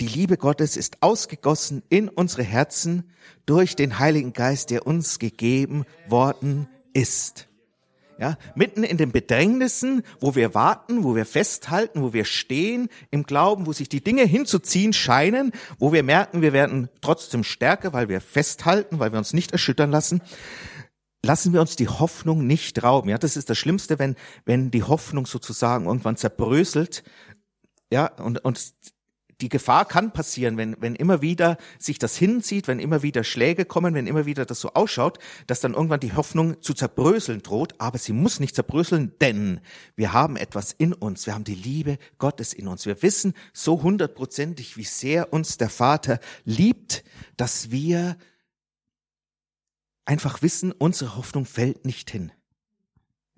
[0.03, 3.11] die Liebe Gottes ist ausgegossen in unsere Herzen
[3.47, 7.48] durch den Heiligen Geist, der uns gegeben worden ist.
[8.21, 13.23] Ja, mitten in den Bedrängnissen, wo wir warten, wo wir festhalten, wo wir stehen im
[13.23, 18.09] Glauben, wo sich die Dinge hinzuziehen scheinen, wo wir merken, wir werden trotzdem stärker, weil
[18.09, 20.21] wir festhalten, weil wir uns nicht erschüttern lassen.
[21.25, 23.09] Lassen wir uns die Hoffnung nicht rauben.
[23.09, 27.05] Ja, das ist das Schlimmste, wenn, wenn die Hoffnung sozusagen irgendwann zerbröselt.
[27.93, 28.75] Ja, und, und
[29.41, 33.65] die Gefahr kann passieren, wenn, wenn immer wieder sich das hinzieht, wenn immer wieder Schläge
[33.65, 37.75] kommen, wenn immer wieder das so ausschaut, dass dann irgendwann die Hoffnung zu zerbröseln droht.
[37.79, 39.61] Aber sie muss nicht zerbröseln, denn
[39.95, 41.27] wir haben etwas in uns.
[41.27, 42.85] Wir haben die Liebe Gottes in uns.
[42.85, 47.05] Wir wissen so hundertprozentig, wie sehr uns der Vater liebt,
[47.37, 48.17] dass wir
[50.05, 52.33] einfach wissen, unsere Hoffnung fällt nicht hin.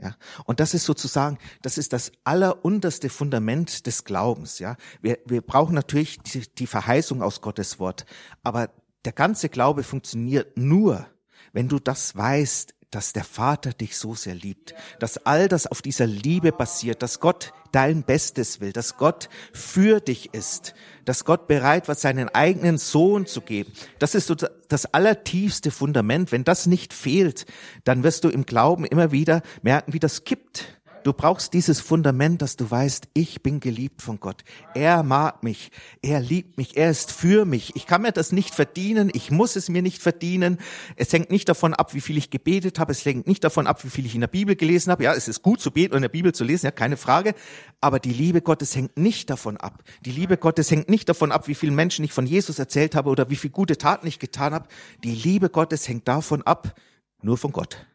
[0.02, 4.58] Ja, und das ist sozusagen, das ist das allerunterste Fundament des Glaubens.
[4.58, 8.06] Ja, wir, wir brauchen natürlich die, die Verheißung aus Gottes Wort,
[8.42, 8.70] aber
[9.04, 11.06] der ganze Glaube funktioniert nur,
[11.52, 15.82] wenn du das weißt, dass der Vater dich so sehr liebt, dass all das auf
[15.82, 21.46] dieser Liebe basiert, dass Gott dein Bestes will, dass Gott für dich ist, dass Gott
[21.46, 23.72] bereit war, seinen eigenen Sohn zu geben.
[23.98, 26.32] Das ist so das allertiefste Fundament.
[26.32, 27.46] Wenn das nicht fehlt,
[27.84, 32.42] dann wirst du im Glauben immer wieder merken, wie das kippt Du brauchst dieses Fundament,
[32.42, 34.44] dass du weißt, ich bin geliebt von Gott.
[34.74, 35.70] Er mag mich.
[36.02, 36.76] Er liebt mich.
[36.76, 37.74] Er ist für mich.
[37.74, 39.10] Ich kann mir das nicht verdienen.
[39.14, 40.58] Ich muss es mir nicht verdienen.
[40.96, 42.92] Es hängt nicht davon ab, wie viel ich gebetet habe.
[42.92, 45.04] Es hängt nicht davon ab, wie viel ich in der Bibel gelesen habe.
[45.04, 46.66] Ja, es ist gut zu beten und in der Bibel zu lesen.
[46.66, 47.34] Ja, keine Frage.
[47.80, 49.82] Aber die Liebe Gottes hängt nicht davon ab.
[50.04, 53.08] Die Liebe Gottes hängt nicht davon ab, wie vielen Menschen ich von Jesus erzählt habe
[53.08, 54.68] oder wie viele gute Taten ich getan habe.
[55.02, 56.74] Die Liebe Gottes hängt davon ab,
[57.22, 57.86] nur von Gott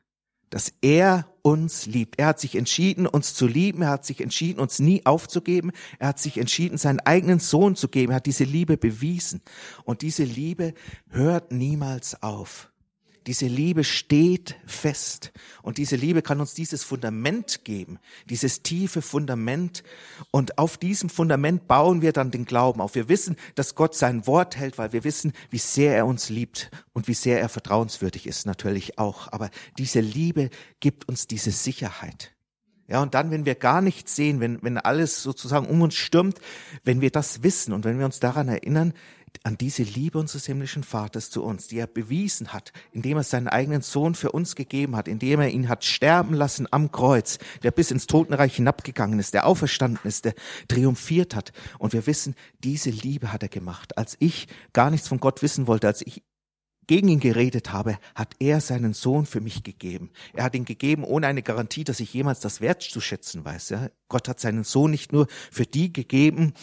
[0.56, 2.18] dass er uns liebt.
[2.18, 3.82] Er hat sich entschieden, uns zu lieben.
[3.82, 5.74] Er hat sich entschieden, uns nie aufzugeben.
[6.00, 8.14] Er hat sich entschieden, seinen eigenen Sohn zu geben.
[8.14, 9.42] Er hat diese Liebe bewiesen.
[9.84, 10.74] Und diese Liebe
[11.10, 12.72] hört niemals auf.
[13.28, 15.32] Diese Liebe steht fest.
[15.64, 17.98] Und diese Liebe kann uns dieses Fundament geben,
[18.30, 19.84] dieses tiefe Fundament.
[20.30, 22.94] Und auf diesem Fundament bauen wir dann den Glauben auf.
[22.94, 26.70] Wir wissen, dass Gott sein Wort hält, weil wir wissen, wie sehr er uns liebt
[26.94, 29.32] und wie sehr er vertrauenswürdig ist natürlich auch.
[29.32, 32.32] Aber diese Liebe gibt uns diese Sicherheit.
[32.88, 36.40] Ja, und dann, wenn wir gar nichts sehen, wenn, wenn alles sozusagen um uns stürmt,
[36.84, 38.94] wenn wir das wissen und wenn wir uns daran erinnern,
[39.44, 43.48] an diese Liebe unseres himmlischen Vaters zu uns, die er bewiesen hat, indem er seinen
[43.48, 47.72] eigenen Sohn für uns gegeben hat, indem er ihn hat sterben lassen am Kreuz, der
[47.72, 50.34] bis ins Totenreich hinabgegangen ist, der auferstanden ist, der
[50.68, 51.52] triumphiert hat.
[51.80, 53.98] Und wir wissen, diese Liebe hat er gemacht.
[53.98, 56.24] Als ich gar nichts von Gott wissen wollte, als ich
[56.88, 60.12] gegen ihn geredet habe, hat er seinen Sohn für mich gegeben.
[60.34, 63.70] Er hat ihn gegeben ohne eine Garantie, dass ich jemals das Wert zu schätzen weiß.
[63.70, 63.90] Ja?
[64.08, 66.54] Gott hat seinen Sohn nicht nur für die gegeben,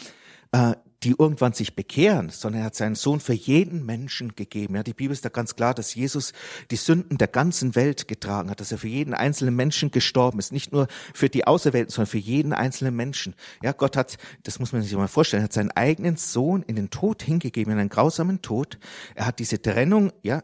[0.51, 4.75] äh, die irgendwann sich bekehren, sondern er hat seinen Sohn für jeden Menschen gegeben.
[4.75, 6.33] Ja, die Bibel ist da ganz klar, dass Jesus
[6.71, 10.51] die Sünden der ganzen Welt getragen hat, dass er für jeden einzelnen Menschen gestorben ist,
[10.51, 13.35] nicht nur für die Auserwählten, sondern für jeden einzelnen Menschen.
[13.61, 16.89] Ja, Gott hat, das muss man sich mal vorstellen, hat seinen eigenen Sohn in den
[16.89, 18.79] Tod hingegeben, in einen grausamen Tod.
[19.15, 20.41] Er hat diese Trennung, ja,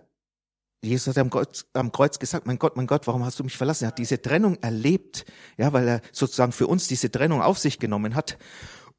[0.82, 3.58] Jesus hat am Kreuz, am Kreuz gesagt, mein Gott, mein Gott, warum hast du mich
[3.58, 3.86] verlassen?
[3.86, 5.26] Er hat diese Trennung erlebt,
[5.58, 8.38] ja, weil er sozusagen für uns diese Trennung auf sich genommen hat.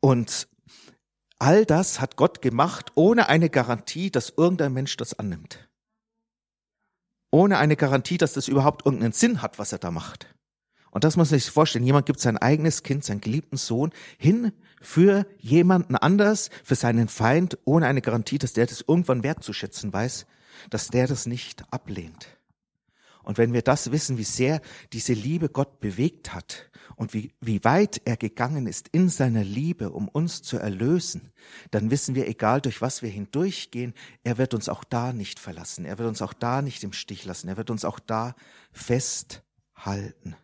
[0.00, 0.48] Und
[1.40, 5.70] All das hat Gott gemacht, ohne eine Garantie, dass irgendein Mensch das annimmt.
[7.30, 10.26] Ohne eine Garantie, dass das überhaupt irgendeinen Sinn hat, was er da macht.
[10.90, 11.86] Und das muss man sich vorstellen.
[11.86, 17.56] Jemand gibt sein eigenes Kind, seinen geliebten Sohn hin für jemanden anders, für seinen Feind,
[17.64, 20.26] ohne eine Garantie, dass der das irgendwann wertzuschätzen weiß,
[20.68, 22.28] dass der das nicht ablehnt.
[23.22, 24.60] Und wenn wir das wissen, wie sehr
[24.92, 29.90] diese Liebe Gott bewegt hat und wie, wie weit er gegangen ist in seiner Liebe,
[29.90, 31.32] um uns zu erlösen,
[31.70, 35.84] dann wissen wir, egal durch was wir hindurchgehen, er wird uns auch da nicht verlassen.
[35.84, 37.48] Er wird uns auch da nicht im Stich lassen.
[37.48, 38.34] Er wird uns auch da
[38.72, 40.36] festhalten.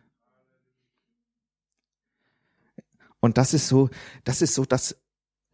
[3.19, 3.89] Und das ist so,
[4.23, 4.95] das ist so das,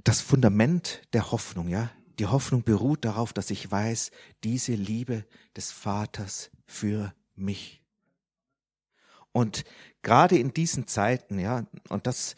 [0.04, 1.90] das Fundament der Hoffnung, ja.
[2.20, 4.12] Die Hoffnung beruht darauf, dass ich weiß,
[4.44, 7.82] diese Liebe des Vaters für mich.
[9.32, 9.64] Und
[10.04, 12.36] gerade in diesen Zeiten, ja, und das,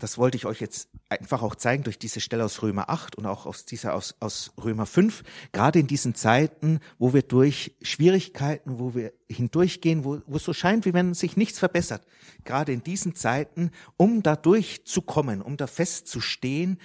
[0.00, 3.26] das wollte ich euch jetzt einfach auch zeigen durch diese Stelle aus Römer 8 und
[3.26, 8.78] auch aus dieser aus, aus Römer 5, gerade in diesen Zeiten, wo wir durch Schwierigkeiten,
[8.78, 12.04] wo wir hindurchgehen, wo, wo es so scheint, wie wenn sich nichts verbessert,
[12.44, 16.78] gerade in diesen Zeiten, um da durchzukommen, um da festzustehen,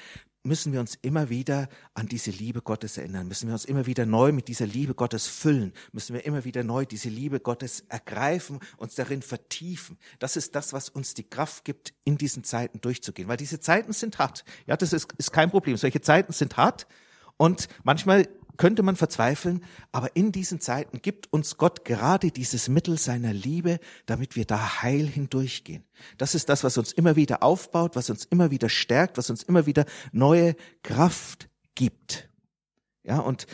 [0.43, 4.05] müssen wir uns immer wieder an diese Liebe Gottes erinnern, müssen wir uns immer wieder
[4.05, 8.59] neu mit dieser Liebe Gottes füllen, müssen wir immer wieder neu diese Liebe Gottes ergreifen,
[8.77, 9.97] uns darin vertiefen.
[10.19, 13.93] Das ist das, was uns die Kraft gibt, in diesen Zeiten durchzugehen, weil diese Zeiten
[13.93, 14.43] sind hart.
[14.67, 15.77] Ja, das ist, ist kein Problem.
[15.77, 16.87] Solche Zeiten sind hart
[17.37, 22.97] und manchmal könnte man verzweifeln, aber in diesen Zeiten gibt uns Gott gerade dieses Mittel
[22.97, 25.83] seiner Liebe, damit wir da heil hindurchgehen.
[26.17, 29.43] Das ist das, was uns immer wieder aufbaut, was uns immer wieder stärkt, was uns
[29.43, 32.29] immer wieder neue Kraft gibt.
[33.03, 33.47] Ja, und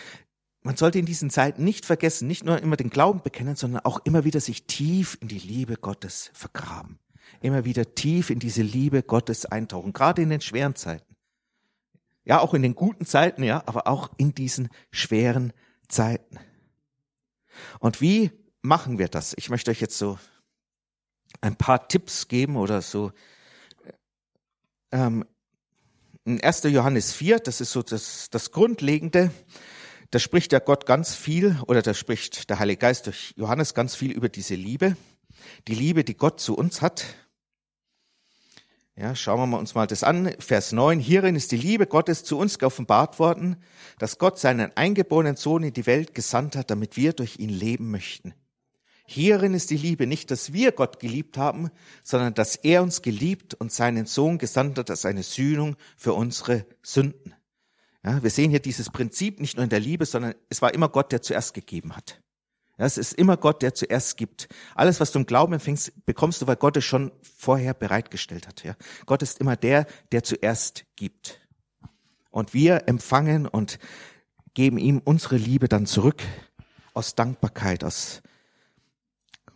[0.62, 4.02] man sollte in diesen Zeiten nicht vergessen, nicht nur immer den Glauben bekennen, sondern auch
[4.04, 7.00] immer wieder sich tief in die Liebe Gottes vergraben.
[7.42, 11.16] Immer wieder tief in diese Liebe Gottes eintauchen, gerade in den schweren Zeiten.
[12.30, 15.52] Ja, auch in den guten Zeiten, ja, aber auch in diesen schweren
[15.88, 16.38] Zeiten.
[17.80, 18.30] Und wie
[18.62, 19.34] machen wir das?
[19.36, 20.20] Ich möchte euch jetzt so
[21.42, 23.12] ein paar Tipps geben oder so.
[24.92, 25.26] Ähm,
[26.24, 26.66] in 1.
[26.66, 29.32] Johannes 4, das ist so das, das Grundlegende,
[30.12, 33.96] da spricht ja Gott ganz viel oder da spricht der Heilige Geist durch Johannes ganz
[33.96, 34.96] viel über diese Liebe.
[35.68, 37.06] Die Liebe, die Gott zu uns hat.
[39.00, 40.30] Ja, schauen wir uns mal das an.
[40.40, 41.00] Vers 9.
[41.00, 43.56] Hierin ist die Liebe Gottes zu uns geoffenbart worden,
[43.98, 47.92] dass Gott seinen eingeborenen Sohn in die Welt gesandt hat, damit wir durch ihn leben
[47.92, 48.34] möchten.
[49.06, 51.70] Hierin ist die Liebe nicht, dass wir Gott geliebt haben,
[52.04, 56.66] sondern dass er uns geliebt und seinen Sohn gesandt hat als eine Sühnung für unsere
[56.82, 57.34] Sünden.
[58.04, 60.90] Ja, wir sehen hier dieses Prinzip nicht nur in der Liebe, sondern es war immer
[60.90, 62.22] Gott, der zuerst gegeben hat.
[62.86, 64.48] Es ist immer Gott, der zuerst gibt.
[64.74, 68.64] Alles, was du im Glauben empfängst, bekommst du, weil Gott es schon vorher bereitgestellt hat.
[68.64, 68.76] Ja?
[69.06, 71.42] Gott ist immer der, der zuerst gibt.
[72.32, 73.80] Und wir empfangen und
[74.54, 76.24] geben ihm unsere Liebe dann zurück
[76.94, 77.84] aus Dankbarkeit.
[77.84, 78.22] Aus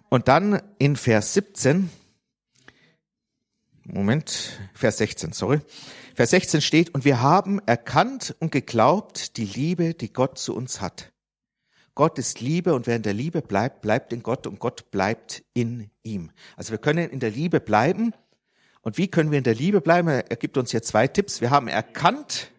[0.10, 1.90] und dann in Vers 17,
[3.86, 5.62] Moment, Vers 16, sorry.
[6.14, 10.82] Vers 16 steht, und wir haben erkannt und geglaubt die Liebe, die Gott zu uns
[10.82, 11.13] hat.
[11.96, 15.44] Gott ist Liebe und wer in der Liebe bleibt, bleibt in Gott und Gott bleibt
[15.54, 16.32] in ihm.
[16.58, 18.14] Also wir können in der Liebe bleiben.
[18.82, 20.10] Und wie können wir in der Liebe bleiben?
[20.10, 21.40] Er gibt uns hier zwei Tipps.
[21.40, 22.52] Wir haben erkannt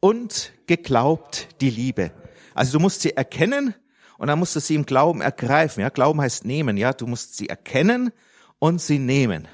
[0.00, 2.12] und geglaubt die Liebe.
[2.54, 3.74] Also du musst sie erkennen
[4.18, 5.80] und dann musst du sie im Glauben ergreifen.
[5.80, 6.76] Ja, Glauben heißt nehmen.
[6.76, 8.12] Ja, du musst sie erkennen
[8.58, 9.48] und sie nehmen.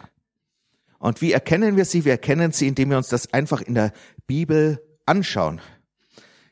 [0.98, 2.04] Und wie erkennen wir sie?
[2.04, 3.92] Wir erkennen sie, indem wir uns das einfach in der
[4.26, 5.60] Bibel anschauen.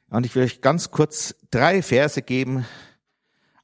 [0.08, 2.64] Und ich will euch ganz kurz drei Verse geben.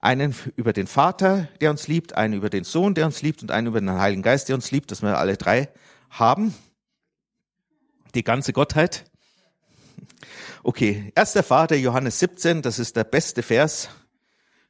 [0.01, 3.53] Einen über den Vater, der uns liebt, einen über den Sohn, der uns liebt und
[3.53, 5.69] einen über den Heiligen Geist, der uns liebt, dass wir alle drei
[6.11, 6.55] haben.
[8.15, 9.05] Die ganze Gottheit.
[10.65, 13.91] Okay, erster Vater, Johannes 17, das ist der beste Vers.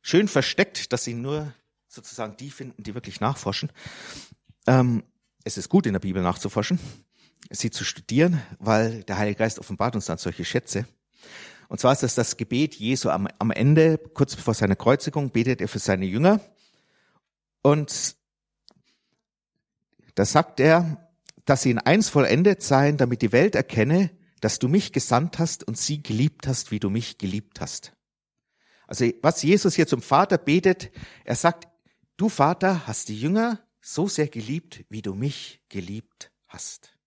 [0.02, 1.54] Schön versteckt, dass sie nur
[1.88, 3.70] sozusagen die finden, die wirklich nachforschen.
[4.66, 5.02] Ähm,
[5.44, 6.78] es ist gut, in der Bibel nachzuforschen,
[7.50, 10.86] sie zu studieren, weil der Heilige Geist offenbart uns dann solche Schätze.
[11.72, 15.62] Und zwar ist das das Gebet Jesu am, am Ende, kurz vor seiner Kreuzigung, betet
[15.62, 16.38] er für seine Jünger.
[17.62, 18.14] Und
[20.14, 21.08] da sagt er,
[21.46, 24.10] dass sie in eins vollendet seien, damit die Welt erkenne,
[24.42, 27.94] dass du mich gesandt hast und sie geliebt hast, wie du mich geliebt hast.
[28.86, 30.90] Also was Jesus hier zum Vater betet,
[31.24, 31.68] er sagt,
[32.18, 36.98] du Vater hast die Jünger so sehr geliebt, wie du mich geliebt hast.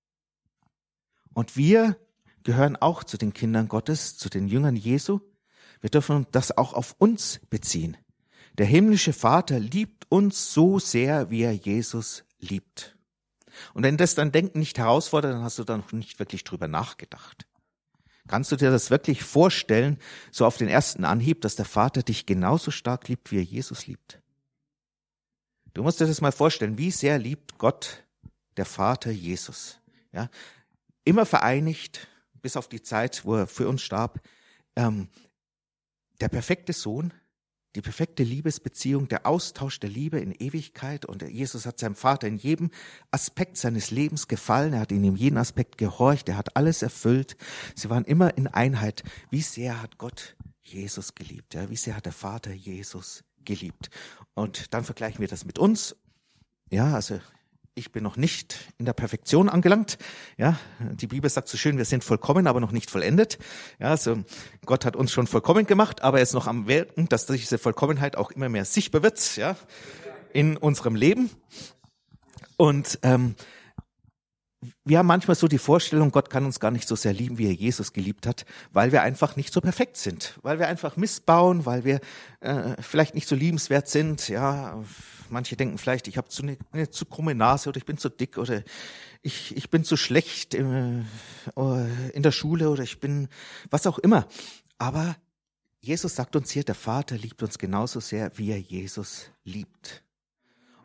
[1.36, 2.00] Und wir
[2.46, 5.20] gehören auch zu den Kindern Gottes, zu den Jüngern Jesu.
[5.82, 7.98] Wir dürfen das auch auf uns beziehen.
[8.58, 12.96] Der himmlische Vater liebt uns so sehr, wie er Jesus liebt.
[13.74, 16.68] Und wenn das dein Denken nicht herausfordert, dann hast du da noch nicht wirklich drüber
[16.68, 17.48] nachgedacht.
[18.28, 20.00] Kannst du dir das wirklich vorstellen,
[20.32, 23.88] so auf den ersten Anhieb, dass der Vater dich genauso stark liebt, wie er Jesus
[23.88, 24.22] liebt?
[25.74, 28.04] Du musst dir das mal vorstellen, wie sehr liebt Gott,
[28.58, 29.80] der Vater Jesus.
[30.12, 30.30] Ja,
[31.04, 32.08] immer vereinigt,
[32.46, 34.22] bis auf die Zeit, wo er für uns starb,
[34.76, 35.08] ähm,
[36.22, 37.12] der perfekte Sohn,
[37.74, 41.08] die perfekte Liebesbeziehung, der Austausch der Liebe in Ewigkeit.
[41.08, 42.70] Und Jesus hat seinem Vater in jedem
[43.10, 44.74] Aspekt seines Lebens gefallen.
[44.74, 46.30] Er hat ihn in jedem Aspekt gehorcht.
[46.30, 47.36] Er hat alles erfüllt.
[47.74, 49.02] Sie waren immer in Einheit.
[49.32, 51.56] Wie sehr hat Gott Jesus geliebt?
[51.56, 51.72] Ja?
[51.72, 53.90] Wie sehr hat der Vater Jesus geliebt?
[54.36, 55.96] Und dann vergleichen wir das mit uns.
[56.70, 57.20] Ja, also
[57.78, 59.98] ich bin noch nicht in der Perfektion angelangt.
[60.38, 63.38] Ja, die Bibel sagt so schön, wir sind vollkommen, aber noch nicht vollendet.
[63.80, 64.24] Ja, also
[64.66, 68.16] Gott hat uns schon vollkommen gemacht, aber er ist noch am Wirken, dass diese Vollkommenheit
[68.16, 69.58] auch immer mehr sichtbar wird, ja,
[70.32, 71.30] in unserem Leben.
[72.56, 73.36] Und ähm,
[74.84, 77.48] wir haben manchmal so die Vorstellung, Gott kann uns gar nicht so sehr lieben, wie
[77.48, 81.66] er Jesus geliebt hat, weil wir einfach nicht so perfekt sind, weil wir einfach missbauen,
[81.66, 82.00] weil wir
[82.40, 84.82] äh, vielleicht nicht so liebenswert sind, ja,
[85.30, 88.10] Manche denken vielleicht, ich habe zu eine, eine zu krumme Nase oder ich bin zu
[88.10, 88.64] dick oder
[89.22, 91.06] ich, ich bin zu schlecht in,
[91.56, 93.28] äh, in der Schule oder ich bin
[93.70, 94.28] was auch immer.
[94.78, 95.16] Aber
[95.80, 100.05] Jesus sagt uns hier, der Vater liebt uns genauso sehr, wie er Jesus liebt.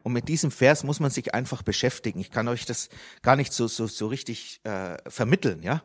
[0.03, 2.21] Und mit diesem Vers muss man sich einfach beschäftigen.
[2.21, 2.89] Ich kann euch das
[3.23, 5.83] gar nicht so so so richtig äh, vermitteln, ja.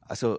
[0.00, 0.38] Also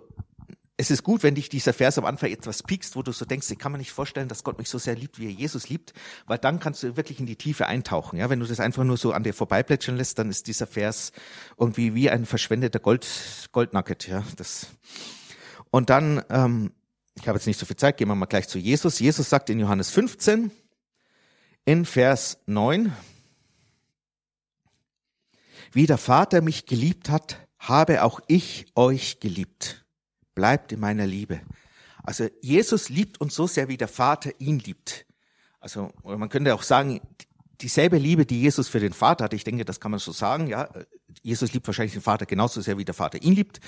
[0.79, 3.51] es ist gut, wenn dich dieser Vers am Anfang etwas piekst, wo du so denkst,
[3.51, 5.91] ich kann mir nicht vorstellen, dass Gott mich so sehr liebt, wie er Jesus liebt,
[6.25, 8.17] weil dann kannst du wirklich in die Tiefe eintauchen.
[8.17, 11.12] Ja, wenn du das einfach nur so an dir vorbeiplätschern lässt, dann ist dieser Vers
[11.58, 13.05] irgendwie wie ein verschwendeter Gold,
[13.51, 14.08] Goldnugget.
[14.08, 14.67] Ja, das.
[15.69, 16.71] Und dann, ähm,
[17.19, 18.99] ich habe jetzt nicht so viel Zeit, gehen wir mal gleich zu Jesus.
[18.99, 20.49] Jesus sagt in Johannes 15,
[21.69, 22.91] in Vers 9,
[25.71, 29.86] wie der Vater mich geliebt hat, habe auch ich euch geliebt
[30.34, 31.41] bleibt in meiner Liebe.
[32.01, 35.05] Also Jesus liebt uns so sehr, wie der Vater ihn liebt.
[35.60, 37.01] Also man könnte auch sagen,
[37.62, 40.47] dieselbe Liebe, die Jesus für den Vater hat, ich denke, das kann man so sagen,
[40.47, 40.71] ja,
[41.21, 43.60] Jesus liebt wahrscheinlich den Vater genauso sehr, wie der Vater ihn liebt.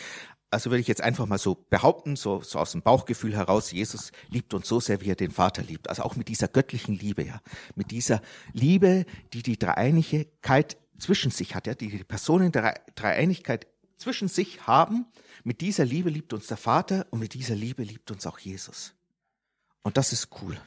[0.49, 4.11] Also würde ich jetzt einfach mal so behaupten, so, so aus dem Bauchgefühl heraus, Jesus
[4.29, 5.89] liebt uns so sehr, wie er den Vater liebt.
[5.89, 7.41] Also auch mit dieser göttlichen Liebe, ja.
[7.75, 8.21] Mit dieser
[8.53, 14.67] Liebe, die die Dreieinigkeit zwischen sich hat, ja, die die Personen der Dreieinigkeit zwischen sich
[14.67, 15.05] haben
[15.43, 18.93] mit dieser Liebe liebt uns der Vater und mit dieser Liebe liebt uns auch Jesus.
[19.81, 20.59] Und das ist cool.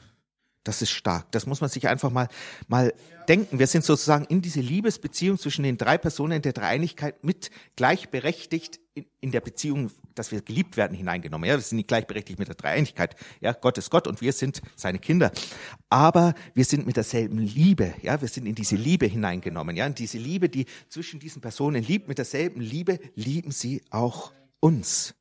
[0.64, 1.30] Das ist stark.
[1.30, 2.28] Das muss man sich einfach mal,
[2.68, 2.94] mal
[3.28, 3.58] denken.
[3.58, 9.04] Wir sind sozusagen in diese Liebesbeziehung zwischen den drei Personen der Dreieinigkeit mit gleichberechtigt in,
[9.20, 11.46] in der Beziehung, dass wir geliebt werden, hineingenommen.
[11.46, 13.14] Ja, wir sind nicht gleichberechtigt mit der Dreieinigkeit.
[13.40, 15.32] Ja, Gott ist Gott und wir sind seine Kinder.
[15.90, 17.92] Aber wir sind mit derselben Liebe.
[18.00, 19.76] Ja, wir sind in diese Liebe hineingenommen.
[19.76, 24.32] Ja, in diese Liebe, die zwischen diesen Personen liebt, mit derselben Liebe lieben sie auch
[24.60, 25.14] uns.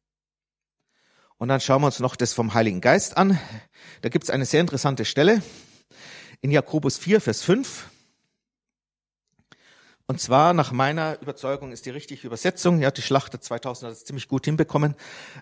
[1.43, 3.37] Und dann schauen wir uns noch das vom Heiligen Geist an.
[4.01, 5.41] Da gibt es eine sehr interessante Stelle
[6.39, 7.89] in Jakobus 4, Vers 5.
[10.07, 14.05] Und zwar nach meiner Überzeugung ist die richtige Übersetzung, ja, die Schlachter 2000 hat es
[14.05, 14.95] ziemlich gut hinbekommen.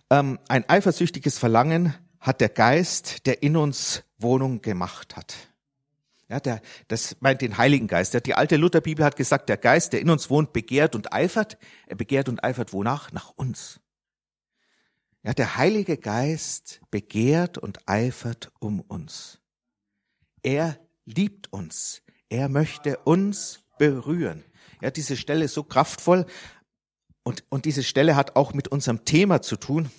[0.10, 5.36] Ähm, ein eifersüchtiges Verlangen hat der Geist, der in uns Wohnung gemacht hat.
[6.30, 8.26] Ja, der, das meint den Heiligen Geist.
[8.26, 11.60] Die alte Lutherbibel hat gesagt, der Geist, der in uns wohnt, begehrt und eifert.
[11.86, 13.12] Er begehrt und eifert wonach?
[13.12, 13.80] Nach uns.
[15.24, 19.40] Ja, der Heilige Geist begehrt und eifert um uns.
[20.42, 22.02] Er liebt uns.
[22.30, 24.44] Er möchte uns berühren.
[24.82, 26.26] Ja, diese Stelle ist so kraftvoll
[27.24, 29.92] und, und diese Stelle hat auch mit unserem Thema zu tun.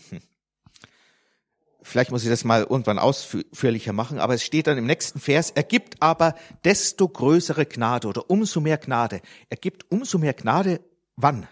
[1.82, 5.50] Vielleicht muss ich das mal irgendwann ausführlicher machen, aber es steht dann im nächsten Vers,
[5.50, 9.20] er gibt aber desto größere Gnade oder umso mehr Gnade.
[9.50, 10.80] Er gibt umso mehr Gnade
[11.16, 11.48] wann?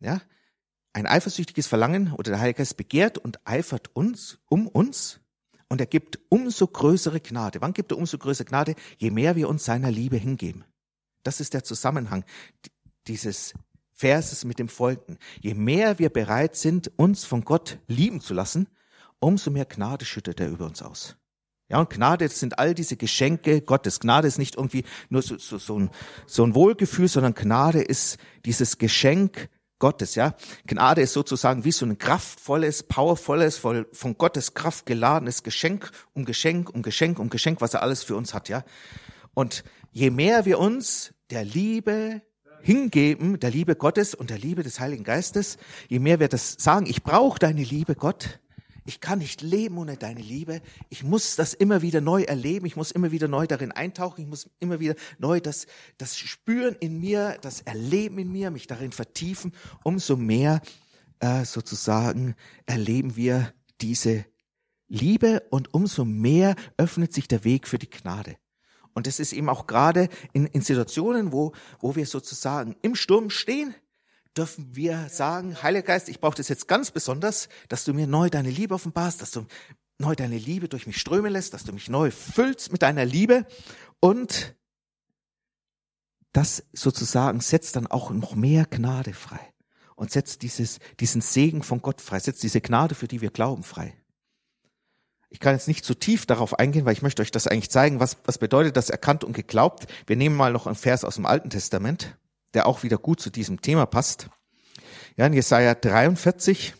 [0.00, 0.20] Ja,
[0.92, 5.20] ein eifersüchtiges Verlangen oder der Heilige Geist begehrt und eifert uns um uns
[5.68, 7.62] und er gibt umso größere Gnade.
[7.62, 8.74] Wann gibt er umso größere Gnade?
[8.98, 10.64] Je mehr wir uns seiner Liebe hingeben.
[11.22, 12.24] Das ist der Zusammenhang
[13.06, 13.54] dieses
[13.90, 15.18] Verses mit dem Folgenden.
[15.40, 18.68] Je mehr wir bereit sind, uns von Gott lieben zu lassen,
[19.18, 21.16] umso mehr Gnade schüttet er über uns aus.
[21.68, 23.98] Ja, und Gnade sind all diese Geschenke Gottes.
[23.98, 25.90] Gnade ist nicht irgendwie nur so, so, so, ein,
[26.26, 29.48] so ein Wohlgefühl, sondern Gnade ist dieses Geschenk
[29.82, 30.36] Gottes, ja.
[30.64, 36.24] Gnade ist sozusagen wie so ein kraftvolles, powervolles, voll von Gottes Kraft geladenes Geschenk um
[36.24, 38.62] Geschenk um Geschenk um Geschenk, was er alles für uns hat, ja.
[39.34, 42.22] Und je mehr wir uns der Liebe
[42.60, 45.58] hingeben, der Liebe Gottes und der Liebe des Heiligen Geistes,
[45.88, 48.38] je mehr wir das sagen, ich brauche deine Liebe, Gott,
[48.84, 50.60] ich kann nicht leben ohne deine Liebe.
[50.88, 52.66] Ich muss das immer wieder neu erleben.
[52.66, 54.22] Ich muss immer wieder neu darin eintauchen.
[54.22, 55.66] Ich muss immer wieder neu das,
[55.98, 59.52] das Spüren in mir, das Erleben in mir, mich darin vertiefen.
[59.84, 60.60] Umso mehr
[61.20, 62.34] äh, sozusagen
[62.66, 64.24] erleben wir diese
[64.88, 68.36] Liebe und umso mehr öffnet sich der Weg für die Gnade.
[68.94, 73.30] Und es ist eben auch gerade in, in Situationen, wo, wo wir sozusagen im Sturm
[73.30, 73.74] stehen,
[74.36, 78.30] dürfen wir sagen, Heiliger Geist, ich brauche das jetzt ganz besonders, dass du mir neu
[78.30, 79.46] deine Liebe offenbarst, dass du
[79.98, 83.46] neu deine Liebe durch mich strömen lässt, dass du mich neu füllst mit deiner Liebe
[84.00, 84.54] und
[86.32, 89.40] das sozusagen setzt dann auch noch mehr Gnade frei
[89.96, 93.62] und setzt dieses, diesen Segen von Gott frei, setzt diese Gnade, für die wir glauben,
[93.62, 93.94] frei.
[95.28, 98.00] Ich kann jetzt nicht zu tief darauf eingehen, weil ich möchte euch das eigentlich zeigen,
[98.00, 99.86] was, was bedeutet das erkannt und geglaubt.
[100.06, 102.18] Wir nehmen mal noch einen Vers aus dem Alten Testament,
[102.54, 104.28] der auch wieder gut zu diesem Thema passt.
[105.16, 106.74] Ja, in Jesaja 43,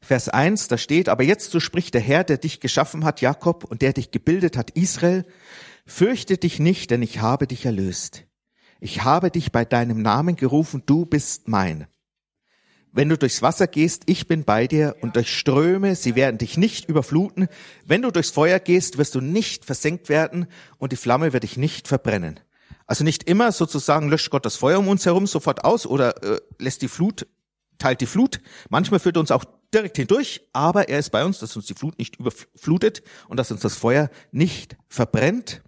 [0.00, 3.64] Vers 1, da steht, aber jetzt so spricht der Herr, der dich geschaffen hat, Jakob,
[3.64, 5.26] und der dich gebildet hat, Israel,
[5.84, 8.24] fürchte dich nicht, denn ich habe dich erlöst.
[8.78, 11.86] Ich habe dich bei deinem Namen gerufen, du bist mein.
[12.92, 16.56] Wenn du durchs Wasser gehst, ich bin bei dir und durch Ströme, sie werden dich
[16.56, 17.48] nicht überfluten.
[17.84, 20.46] Wenn du durchs Feuer gehst, wirst du nicht versenkt werden
[20.78, 22.40] und die Flamme wird dich nicht verbrennen.
[22.86, 26.40] Also nicht immer sozusagen löscht Gott das Feuer um uns herum sofort aus oder äh,
[26.58, 27.26] lässt die Flut,
[27.78, 28.40] teilt die Flut.
[28.68, 31.74] Manchmal führt er uns auch direkt hindurch, aber er ist bei uns, dass uns die
[31.74, 35.62] Flut nicht überflutet und dass uns das Feuer nicht verbrennt.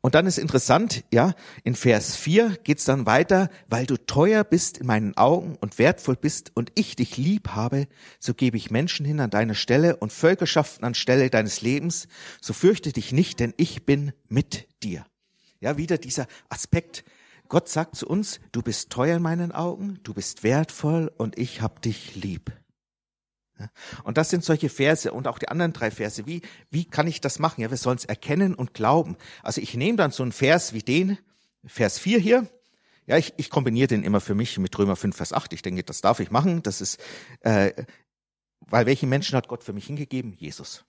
[0.00, 4.78] Und dann ist interessant, ja, in Vers 4 geht's dann weiter, weil du teuer bist
[4.78, 7.86] in meinen Augen und wertvoll bist und ich dich lieb habe,
[8.18, 12.08] so gebe ich Menschen hin an deiner Stelle und Völkerschaften an Stelle deines Lebens,
[12.40, 15.04] so fürchte dich nicht, denn ich bin mit dir.
[15.60, 17.04] Ja, wieder dieser Aspekt.
[17.48, 21.60] Gott sagt zu uns, du bist teuer in meinen Augen, du bist wertvoll und ich
[21.60, 22.52] hab dich lieb.
[24.04, 26.26] Und das sind solche Verse und auch die anderen drei Verse.
[26.26, 27.60] Wie, wie kann ich das machen?
[27.60, 29.16] Ja, wir sollen es erkennen und glauben.
[29.42, 31.18] Also ich nehme dann so einen Vers wie den,
[31.66, 32.48] Vers 4 hier.
[33.06, 35.52] Ja, ich, ich kombiniere den immer für mich mit Römer 5, Vers 8.
[35.52, 36.62] Ich denke, das darf ich machen.
[36.62, 36.98] Das ist,
[37.40, 37.84] äh,
[38.60, 40.32] weil welchen Menschen hat Gott für mich hingegeben?
[40.38, 40.84] Jesus.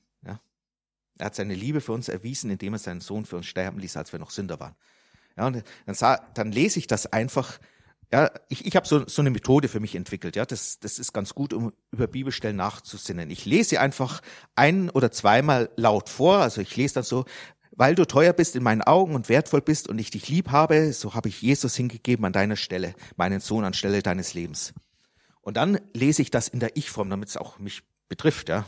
[1.17, 3.97] Er hat seine Liebe für uns erwiesen, indem er seinen Sohn für uns sterben ließ,
[3.97, 4.75] als wir noch Sünder waren.
[5.37, 7.59] Ja, und dann, sah, dann lese ich das einfach
[8.13, 10.35] ja, ich, ich habe so, so eine Methode für mich entwickelt.
[10.35, 13.29] Ja, das, das ist ganz gut, um über Bibelstellen nachzusinnen.
[13.29, 14.21] Ich lese einfach
[14.55, 16.39] ein oder zweimal laut vor.
[16.39, 17.23] Also ich lese dann so,
[17.71, 20.91] weil du teuer bist in meinen Augen und wertvoll bist und ich dich lieb habe,
[20.91, 24.73] so habe ich Jesus hingegeben an deiner Stelle, meinen Sohn anstelle deines Lebens.
[25.41, 28.49] Und dann lese ich das in der Ich-Form, damit es auch mich betrifft.
[28.49, 28.65] Ja.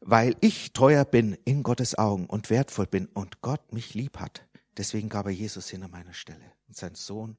[0.00, 4.46] Weil ich teuer bin in Gottes Augen und wertvoll bin und Gott mich lieb hat.
[4.76, 7.36] Deswegen gab er Jesus hin an meiner Stelle und sein Sohn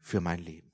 [0.00, 0.72] für mein Leben.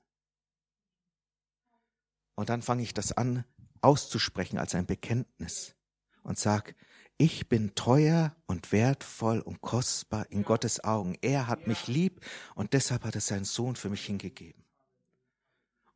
[2.35, 3.43] Und dann fange ich das an
[3.81, 5.75] auszusprechen als ein Bekenntnis
[6.23, 6.75] und sag,
[7.17, 11.15] ich bin teuer und wertvoll und kostbar in Gottes Augen.
[11.21, 14.63] Er hat mich lieb und deshalb hat er seinen Sohn für mich hingegeben.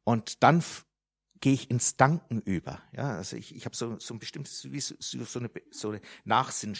[0.03, 0.63] Und dann
[1.45, 2.81] gehe ich ins Danken über.
[2.91, 6.75] Ja, also ich, ich habe so, so ein bestimmtes, so eine, so eine Nachsinn,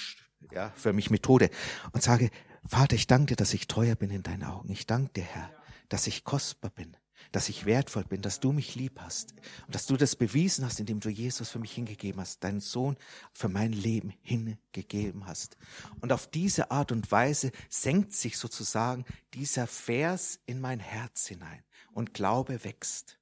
[0.51, 1.51] ja, für mich Methode
[1.91, 2.31] und sage,
[2.67, 4.71] Vater, ich danke dir, dass ich teuer bin in deinen Augen.
[4.71, 5.51] Ich danke dir, Herr,
[5.87, 6.97] dass ich kostbar bin,
[7.31, 9.35] dass ich wertvoll bin, dass du mich lieb hast
[9.67, 12.97] und dass du das bewiesen hast, indem du Jesus für mich hingegeben hast, deinen Sohn
[13.33, 15.57] für mein Leben hingegeben hast.
[16.01, 19.05] Und auf diese Art und Weise senkt sich sozusagen
[19.35, 21.63] dieser Vers in mein Herz hinein
[21.93, 23.19] und Glaube wächst.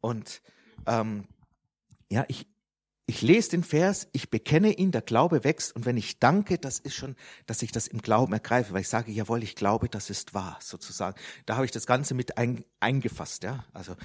[0.00, 0.42] Und
[0.86, 1.24] ähm,
[2.10, 2.46] ja, ich,
[3.06, 6.78] ich lese den Vers, ich bekenne ihn, der Glaube wächst und wenn ich danke, das
[6.78, 10.10] ist schon, dass ich das im Glauben ergreife, weil ich sage, jawohl, ich glaube, das
[10.10, 11.18] ist wahr, sozusagen.
[11.46, 13.64] Da habe ich das Ganze mit ein, eingefasst, ja.
[13.72, 13.96] Also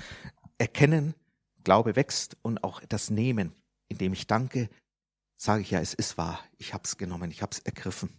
[0.57, 1.13] erkennen,
[1.63, 3.53] Glaube wächst und auch das Nehmen,
[3.89, 4.69] indem ich danke,
[5.37, 8.09] sage ich ja, es ist wahr, ich habe es genommen, ich habe es ergriffen.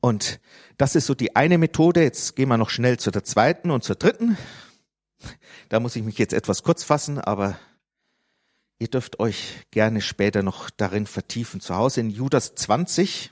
[0.00, 0.40] Und
[0.78, 2.02] das ist so die eine Methode.
[2.02, 4.36] Jetzt gehen wir noch schnell zu der zweiten und zur dritten.
[5.68, 7.58] Da muss ich mich jetzt etwas kurz fassen, aber
[8.80, 11.60] Ihr dürft euch gerne später noch darin vertiefen.
[11.60, 13.30] Zu Hause in Judas 20.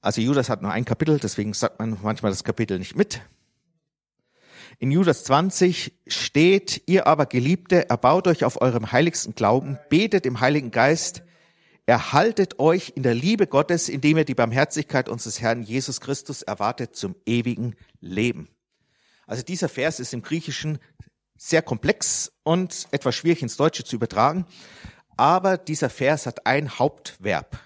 [0.00, 3.20] Also Judas hat nur ein Kapitel, deswegen sagt man manchmal das Kapitel nicht mit.
[4.78, 10.40] In Judas 20 steht, ihr aber Geliebte, erbaut euch auf eurem heiligsten Glauben, betet im
[10.40, 11.22] Heiligen Geist,
[11.84, 16.96] erhaltet euch in der Liebe Gottes, indem ihr die Barmherzigkeit unseres Herrn Jesus Christus erwartet
[16.96, 18.48] zum ewigen Leben.
[19.30, 20.80] Also dieser Vers ist im Griechischen
[21.38, 24.44] sehr komplex und etwas schwierig ins Deutsche zu übertragen.
[25.16, 27.56] Aber dieser Vers hat ein Hauptverb.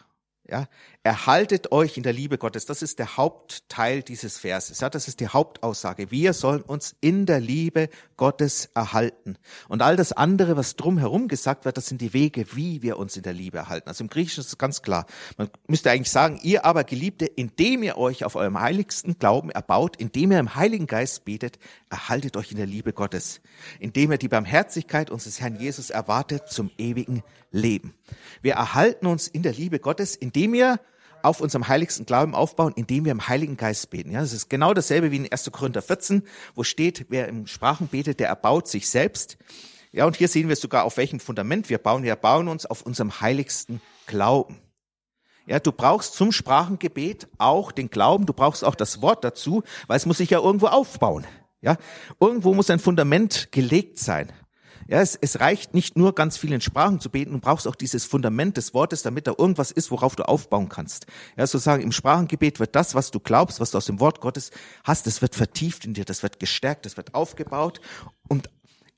[0.46, 0.68] Ja,
[1.04, 2.64] erhaltet euch in der Liebe Gottes.
[2.64, 4.80] Das ist der Hauptteil dieses Verses.
[4.80, 6.10] Ja, das ist die Hauptaussage.
[6.10, 9.36] Wir sollen uns in der Liebe Gottes erhalten.
[9.68, 13.18] Und all das andere, was drumherum gesagt wird, das sind die Wege, wie wir uns
[13.18, 13.86] in der Liebe erhalten.
[13.86, 15.04] Also im Griechischen ist es ganz klar.
[15.36, 19.96] Man müsste eigentlich sagen, ihr aber Geliebte, indem ihr euch auf eurem heiligsten Glauben erbaut,
[19.96, 21.58] indem ihr im Heiligen Geist betet,
[21.90, 23.42] erhaltet euch in der Liebe Gottes.
[23.78, 27.92] Indem ihr die Barmherzigkeit unseres Herrn Jesus erwartet zum ewigen Leben.
[28.40, 30.80] Wir erhalten uns in der Liebe Gottes, indem wir
[31.24, 34.10] auf unserem heiligsten Glauben aufbauen, indem wir im Heiligen Geist beten.
[34.10, 35.50] Ja, das ist genau dasselbe wie in 1.
[35.52, 36.22] Korinther 14,
[36.54, 39.38] wo steht, wer im Sprachen betet, der erbaut sich selbst.
[39.90, 42.02] Ja, und hier sehen wir sogar, auf welchem Fundament wir bauen.
[42.02, 44.60] Wir bauen uns auf unserem heiligsten Glauben.
[45.46, 49.96] Ja, du brauchst zum Sprachengebet auch den Glauben, du brauchst auch das Wort dazu, weil
[49.96, 51.26] es muss sich ja irgendwo aufbauen.
[51.60, 51.78] Ja,
[52.20, 54.30] irgendwo muss ein Fundament gelegt sein.
[54.88, 57.74] Ja, es, es reicht nicht nur ganz viel in Sprachen zu beten, du brauchst auch
[57.74, 61.06] dieses Fundament des Wortes, damit da irgendwas ist, worauf du aufbauen kannst.
[61.36, 64.50] Ja, sozusagen im Sprachengebet wird das, was du glaubst, was du aus dem Wort Gottes
[64.84, 67.80] hast, das wird vertieft in dir, das wird gestärkt, das wird aufgebaut
[68.28, 68.50] und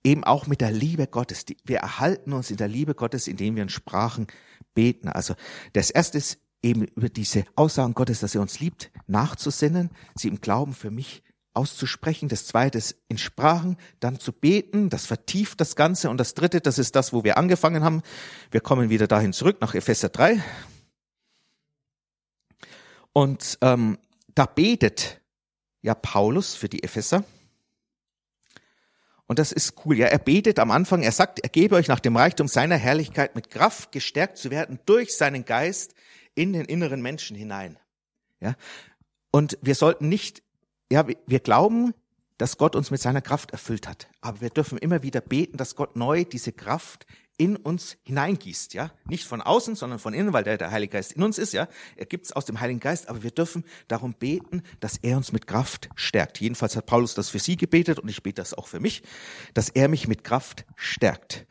[0.03, 1.45] eben auch mit der Liebe Gottes.
[1.65, 4.29] Wir erhalten uns in der Liebe Gottes, indem wir in Sprachen
[4.75, 5.09] beten.
[5.09, 5.35] Also
[5.73, 10.41] das erste ist eben über diese Aussagen Gottes, dass er uns liebt, nachzusinnen, sie im
[10.41, 11.23] Glauben für mich
[11.57, 12.29] auszusprechen.
[12.29, 14.91] Das zweite ist in Sprachen, dann zu beten.
[14.91, 16.11] Das vertieft das Ganze.
[16.11, 18.03] Und das dritte, das ist das, wo wir angefangen haben.
[18.51, 20.43] Wir kommen wieder dahin zurück nach Epheser 3.
[23.13, 23.99] Und ähm,
[24.35, 25.21] da betet
[25.83, 27.25] ja Paulus für die Epheser.
[29.27, 29.97] Und das ist cool.
[29.97, 33.35] Ja, er betet am Anfang, er sagt, er gebe euch nach dem Reichtum seiner Herrlichkeit
[33.35, 35.95] mit Kraft gestärkt zu werden durch seinen Geist
[36.35, 37.79] in den inneren Menschen hinein.
[38.41, 38.55] Ja,
[39.33, 40.43] und wir sollten nicht
[40.91, 41.95] ja, wir glauben,
[42.39, 44.09] dass Gott uns mit seiner Kraft erfüllt hat.
[44.21, 47.07] Aber wir dürfen immer wieder beten, dass Gott neu diese Kraft
[47.39, 48.91] in uns hineingießt, ja.
[49.09, 51.69] Nicht von außen, sondern von innen, weil der, der Heilige Geist in uns ist, ja.
[51.97, 55.33] Er gibt es aus dem Heiligen Geist, aber wir dürfen darum beten, dass er uns
[55.33, 56.41] mit Kraft stärkt.
[56.41, 59.03] Jedenfalls hat Paulus das für sie gebetet und ich bete das auch für mich,
[59.53, 61.47] dass er mich mit Kraft stärkt.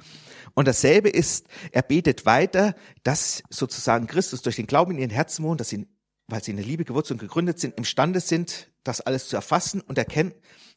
[0.56, 5.44] Und dasselbe ist, er betet weiter, dass sozusagen Christus durch den Glauben in ihren Herzen
[5.44, 5.86] wohnt, dass sie,
[6.28, 9.82] weil sie in der Liebe gewurzelt und gegründet sind, imstande sind, das alles zu erfassen
[9.82, 10.34] und erkennen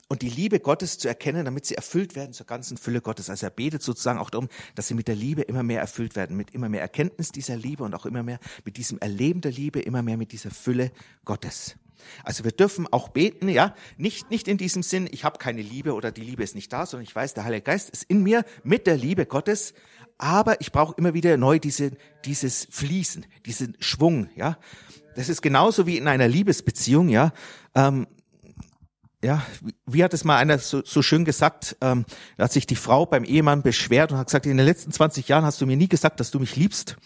[0.09, 3.31] und die Liebe Gottes zu erkennen, damit sie erfüllt werden zur ganzen Fülle Gottes.
[3.31, 6.37] Also er betet sozusagen auch darum, dass sie mit der Liebe immer mehr erfüllt werden,
[6.37, 9.81] mit immer mehr Erkenntnis dieser Liebe und auch immer mehr mit diesem Erleben der Liebe,
[9.81, 10.91] immer mehr mit dieser Fülle
[11.25, 11.77] Gottes.
[12.25, 15.95] Also wir dürfen auch beten, ja, nicht, nicht in diesem Sinn, ich habe keine Liebe
[15.95, 18.45] oder die Liebe ist nicht da, sondern ich weiß, der Heilige Geist ist in mir
[18.63, 19.75] mit der Liebe Gottes,
[20.17, 21.93] aber ich brauche immer wieder neu diese,
[22.25, 24.59] dieses Fließen, diesen Schwung, ja.
[25.17, 27.33] Das ist genauso wie in einer Liebesbeziehung, ja.
[27.75, 28.07] Ähm,
[29.23, 29.45] ja,
[29.87, 32.05] wie hat es mal einer so, so schön gesagt, ähm,
[32.37, 35.27] da hat sich die Frau beim Ehemann beschwert und hat gesagt, in den letzten 20
[35.27, 36.97] Jahren hast du mir nie gesagt, dass du mich liebst.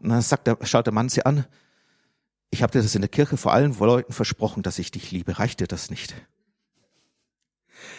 [0.00, 1.44] Und dann sagt der, schaut der Mann sie an,
[2.50, 5.38] ich habe dir das in der Kirche vor allen Leuten versprochen, dass ich dich liebe.
[5.38, 6.14] Reicht dir das nicht?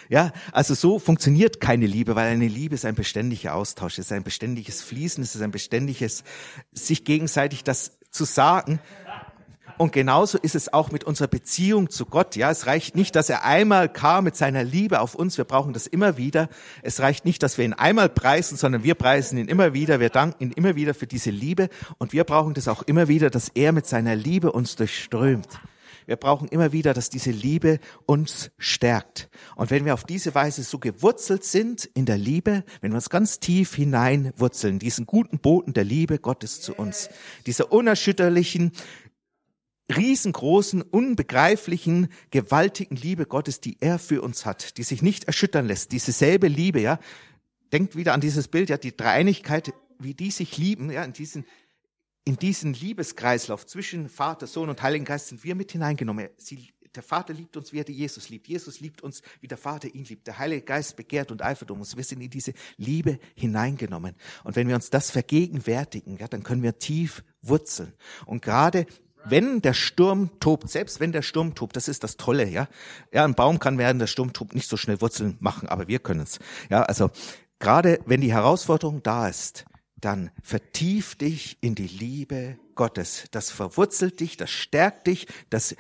[0.09, 4.11] Ja, also so funktioniert keine Liebe, weil eine Liebe ist ein beständiger Austausch, es ist
[4.11, 6.23] ein beständiges Fließen, es ist ein beständiges
[6.71, 8.79] sich gegenseitig das zu sagen,
[9.77, 12.35] und genauso ist es auch mit unserer Beziehung zu Gott.
[12.35, 15.37] Ja, es reicht nicht, dass er einmal kam mit seiner Liebe auf uns.
[15.37, 16.49] Wir brauchen das immer wieder.
[16.81, 19.99] Es reicht nicht, dass wir ihn einmal preisen, sondern wir preisen ihn immer wieder.
[19.99, 21.69] Wir danken ihn immer wieder für diese Liebe.
[21.99, 25.47] Und wir brauchen das auch immer wieder, dass er mit seiner Liebe uns durchströmt.
[26.07, 29.29] Wir brauchen immer wieder, dass diese Liebe uns stärkt.
[29.57, 33.09] Und wenn wir auf diese Weise so gewurzelt sind in der Liebe, wenn wir uns
[33.09, 37.09] ganz tief hineinwurzeln, diesen guten Boden der Liebe Gottes zu uns,
[37.45, 38.71] dieser unerschütterlichen,
[39.95, 45.91] riesengroßen, unbegreiflichen, gewaltigen Liebe Gottes, die er für uns hat, die sich nicht erschüttern lässt.
[45.91, 46.99] Diese selbe Liebe, ja.
[47.71, 51.45] Denkt wieder an dieses Bild, ja, die Dreieinigkeit, wie die sich lieben, ja, in diesen,
[52.23, 56.29] in diesen Liebeskreislauf zwischen Vater, Sohn und Heiligen Geist sind wir mit hineingenommen.
[56.37, 58.47] Sie, der Vater liebt uns, wie er Jesus liebt.
[58.47, 60.27] Jesus liebt uns, wie der Vater ihn liebt.
[60.27, 61.95] Der Heilige Geist begehrt und eifert um uns.
[61.95, 64.15] Wir sind in diese Liebe hineingenommen.
[64.43, 67.93] Und wenn wir uns das vergegenwärtigen, ja, dann können wir tief wurzeln.
[68.25, 68.87] Und gerade
[69.29, 72.67] wenn der Sturm tobt, selbst wenn der Sturm tobt, das ist das Tolle, ja.
[73.11, 75.99] Ja, ein Baum kann während der Sturm tobt nicht so schnell Wurzeln machen, aber wir
[75.99, 76.39] können es.
[76.69, 77.11] Ja, also
[77.59, 79.65] gerade wenn die Herausforderung da ist,
[79.99, 83.25] dann vertief dich in die Liebe Gottes.
[83.31, 85.75] Das verwurzelt dich, das stärkt dich, das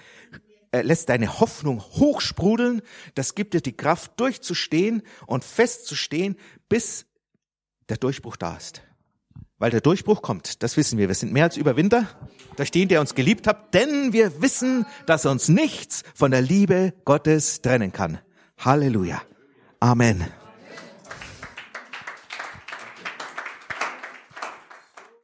[0.71, 2.81] äh, lässt deine Hoffnung hochsprudeln,
[3.15, 6.35] das gibt dir die Kraft durchzustehen und festzustehen,
[6.67, 7.05] bis
[7.89, 8.81] der Durchbruch da ist.
[9.59, 11.07] Weil der Durchbruch kommt, das wissen wir.
[11.07, 12.07] Wir sind mehr als Überwinder
[12.57, 16.93] durch den, der uns geliebt hat, denn wir wissen, dass uns nichts von der Liebe
[17.05, 18.19] Gottes trennen kann.
[18.57, 19.21] Halleluja.
[19.79, 20.25] Amen.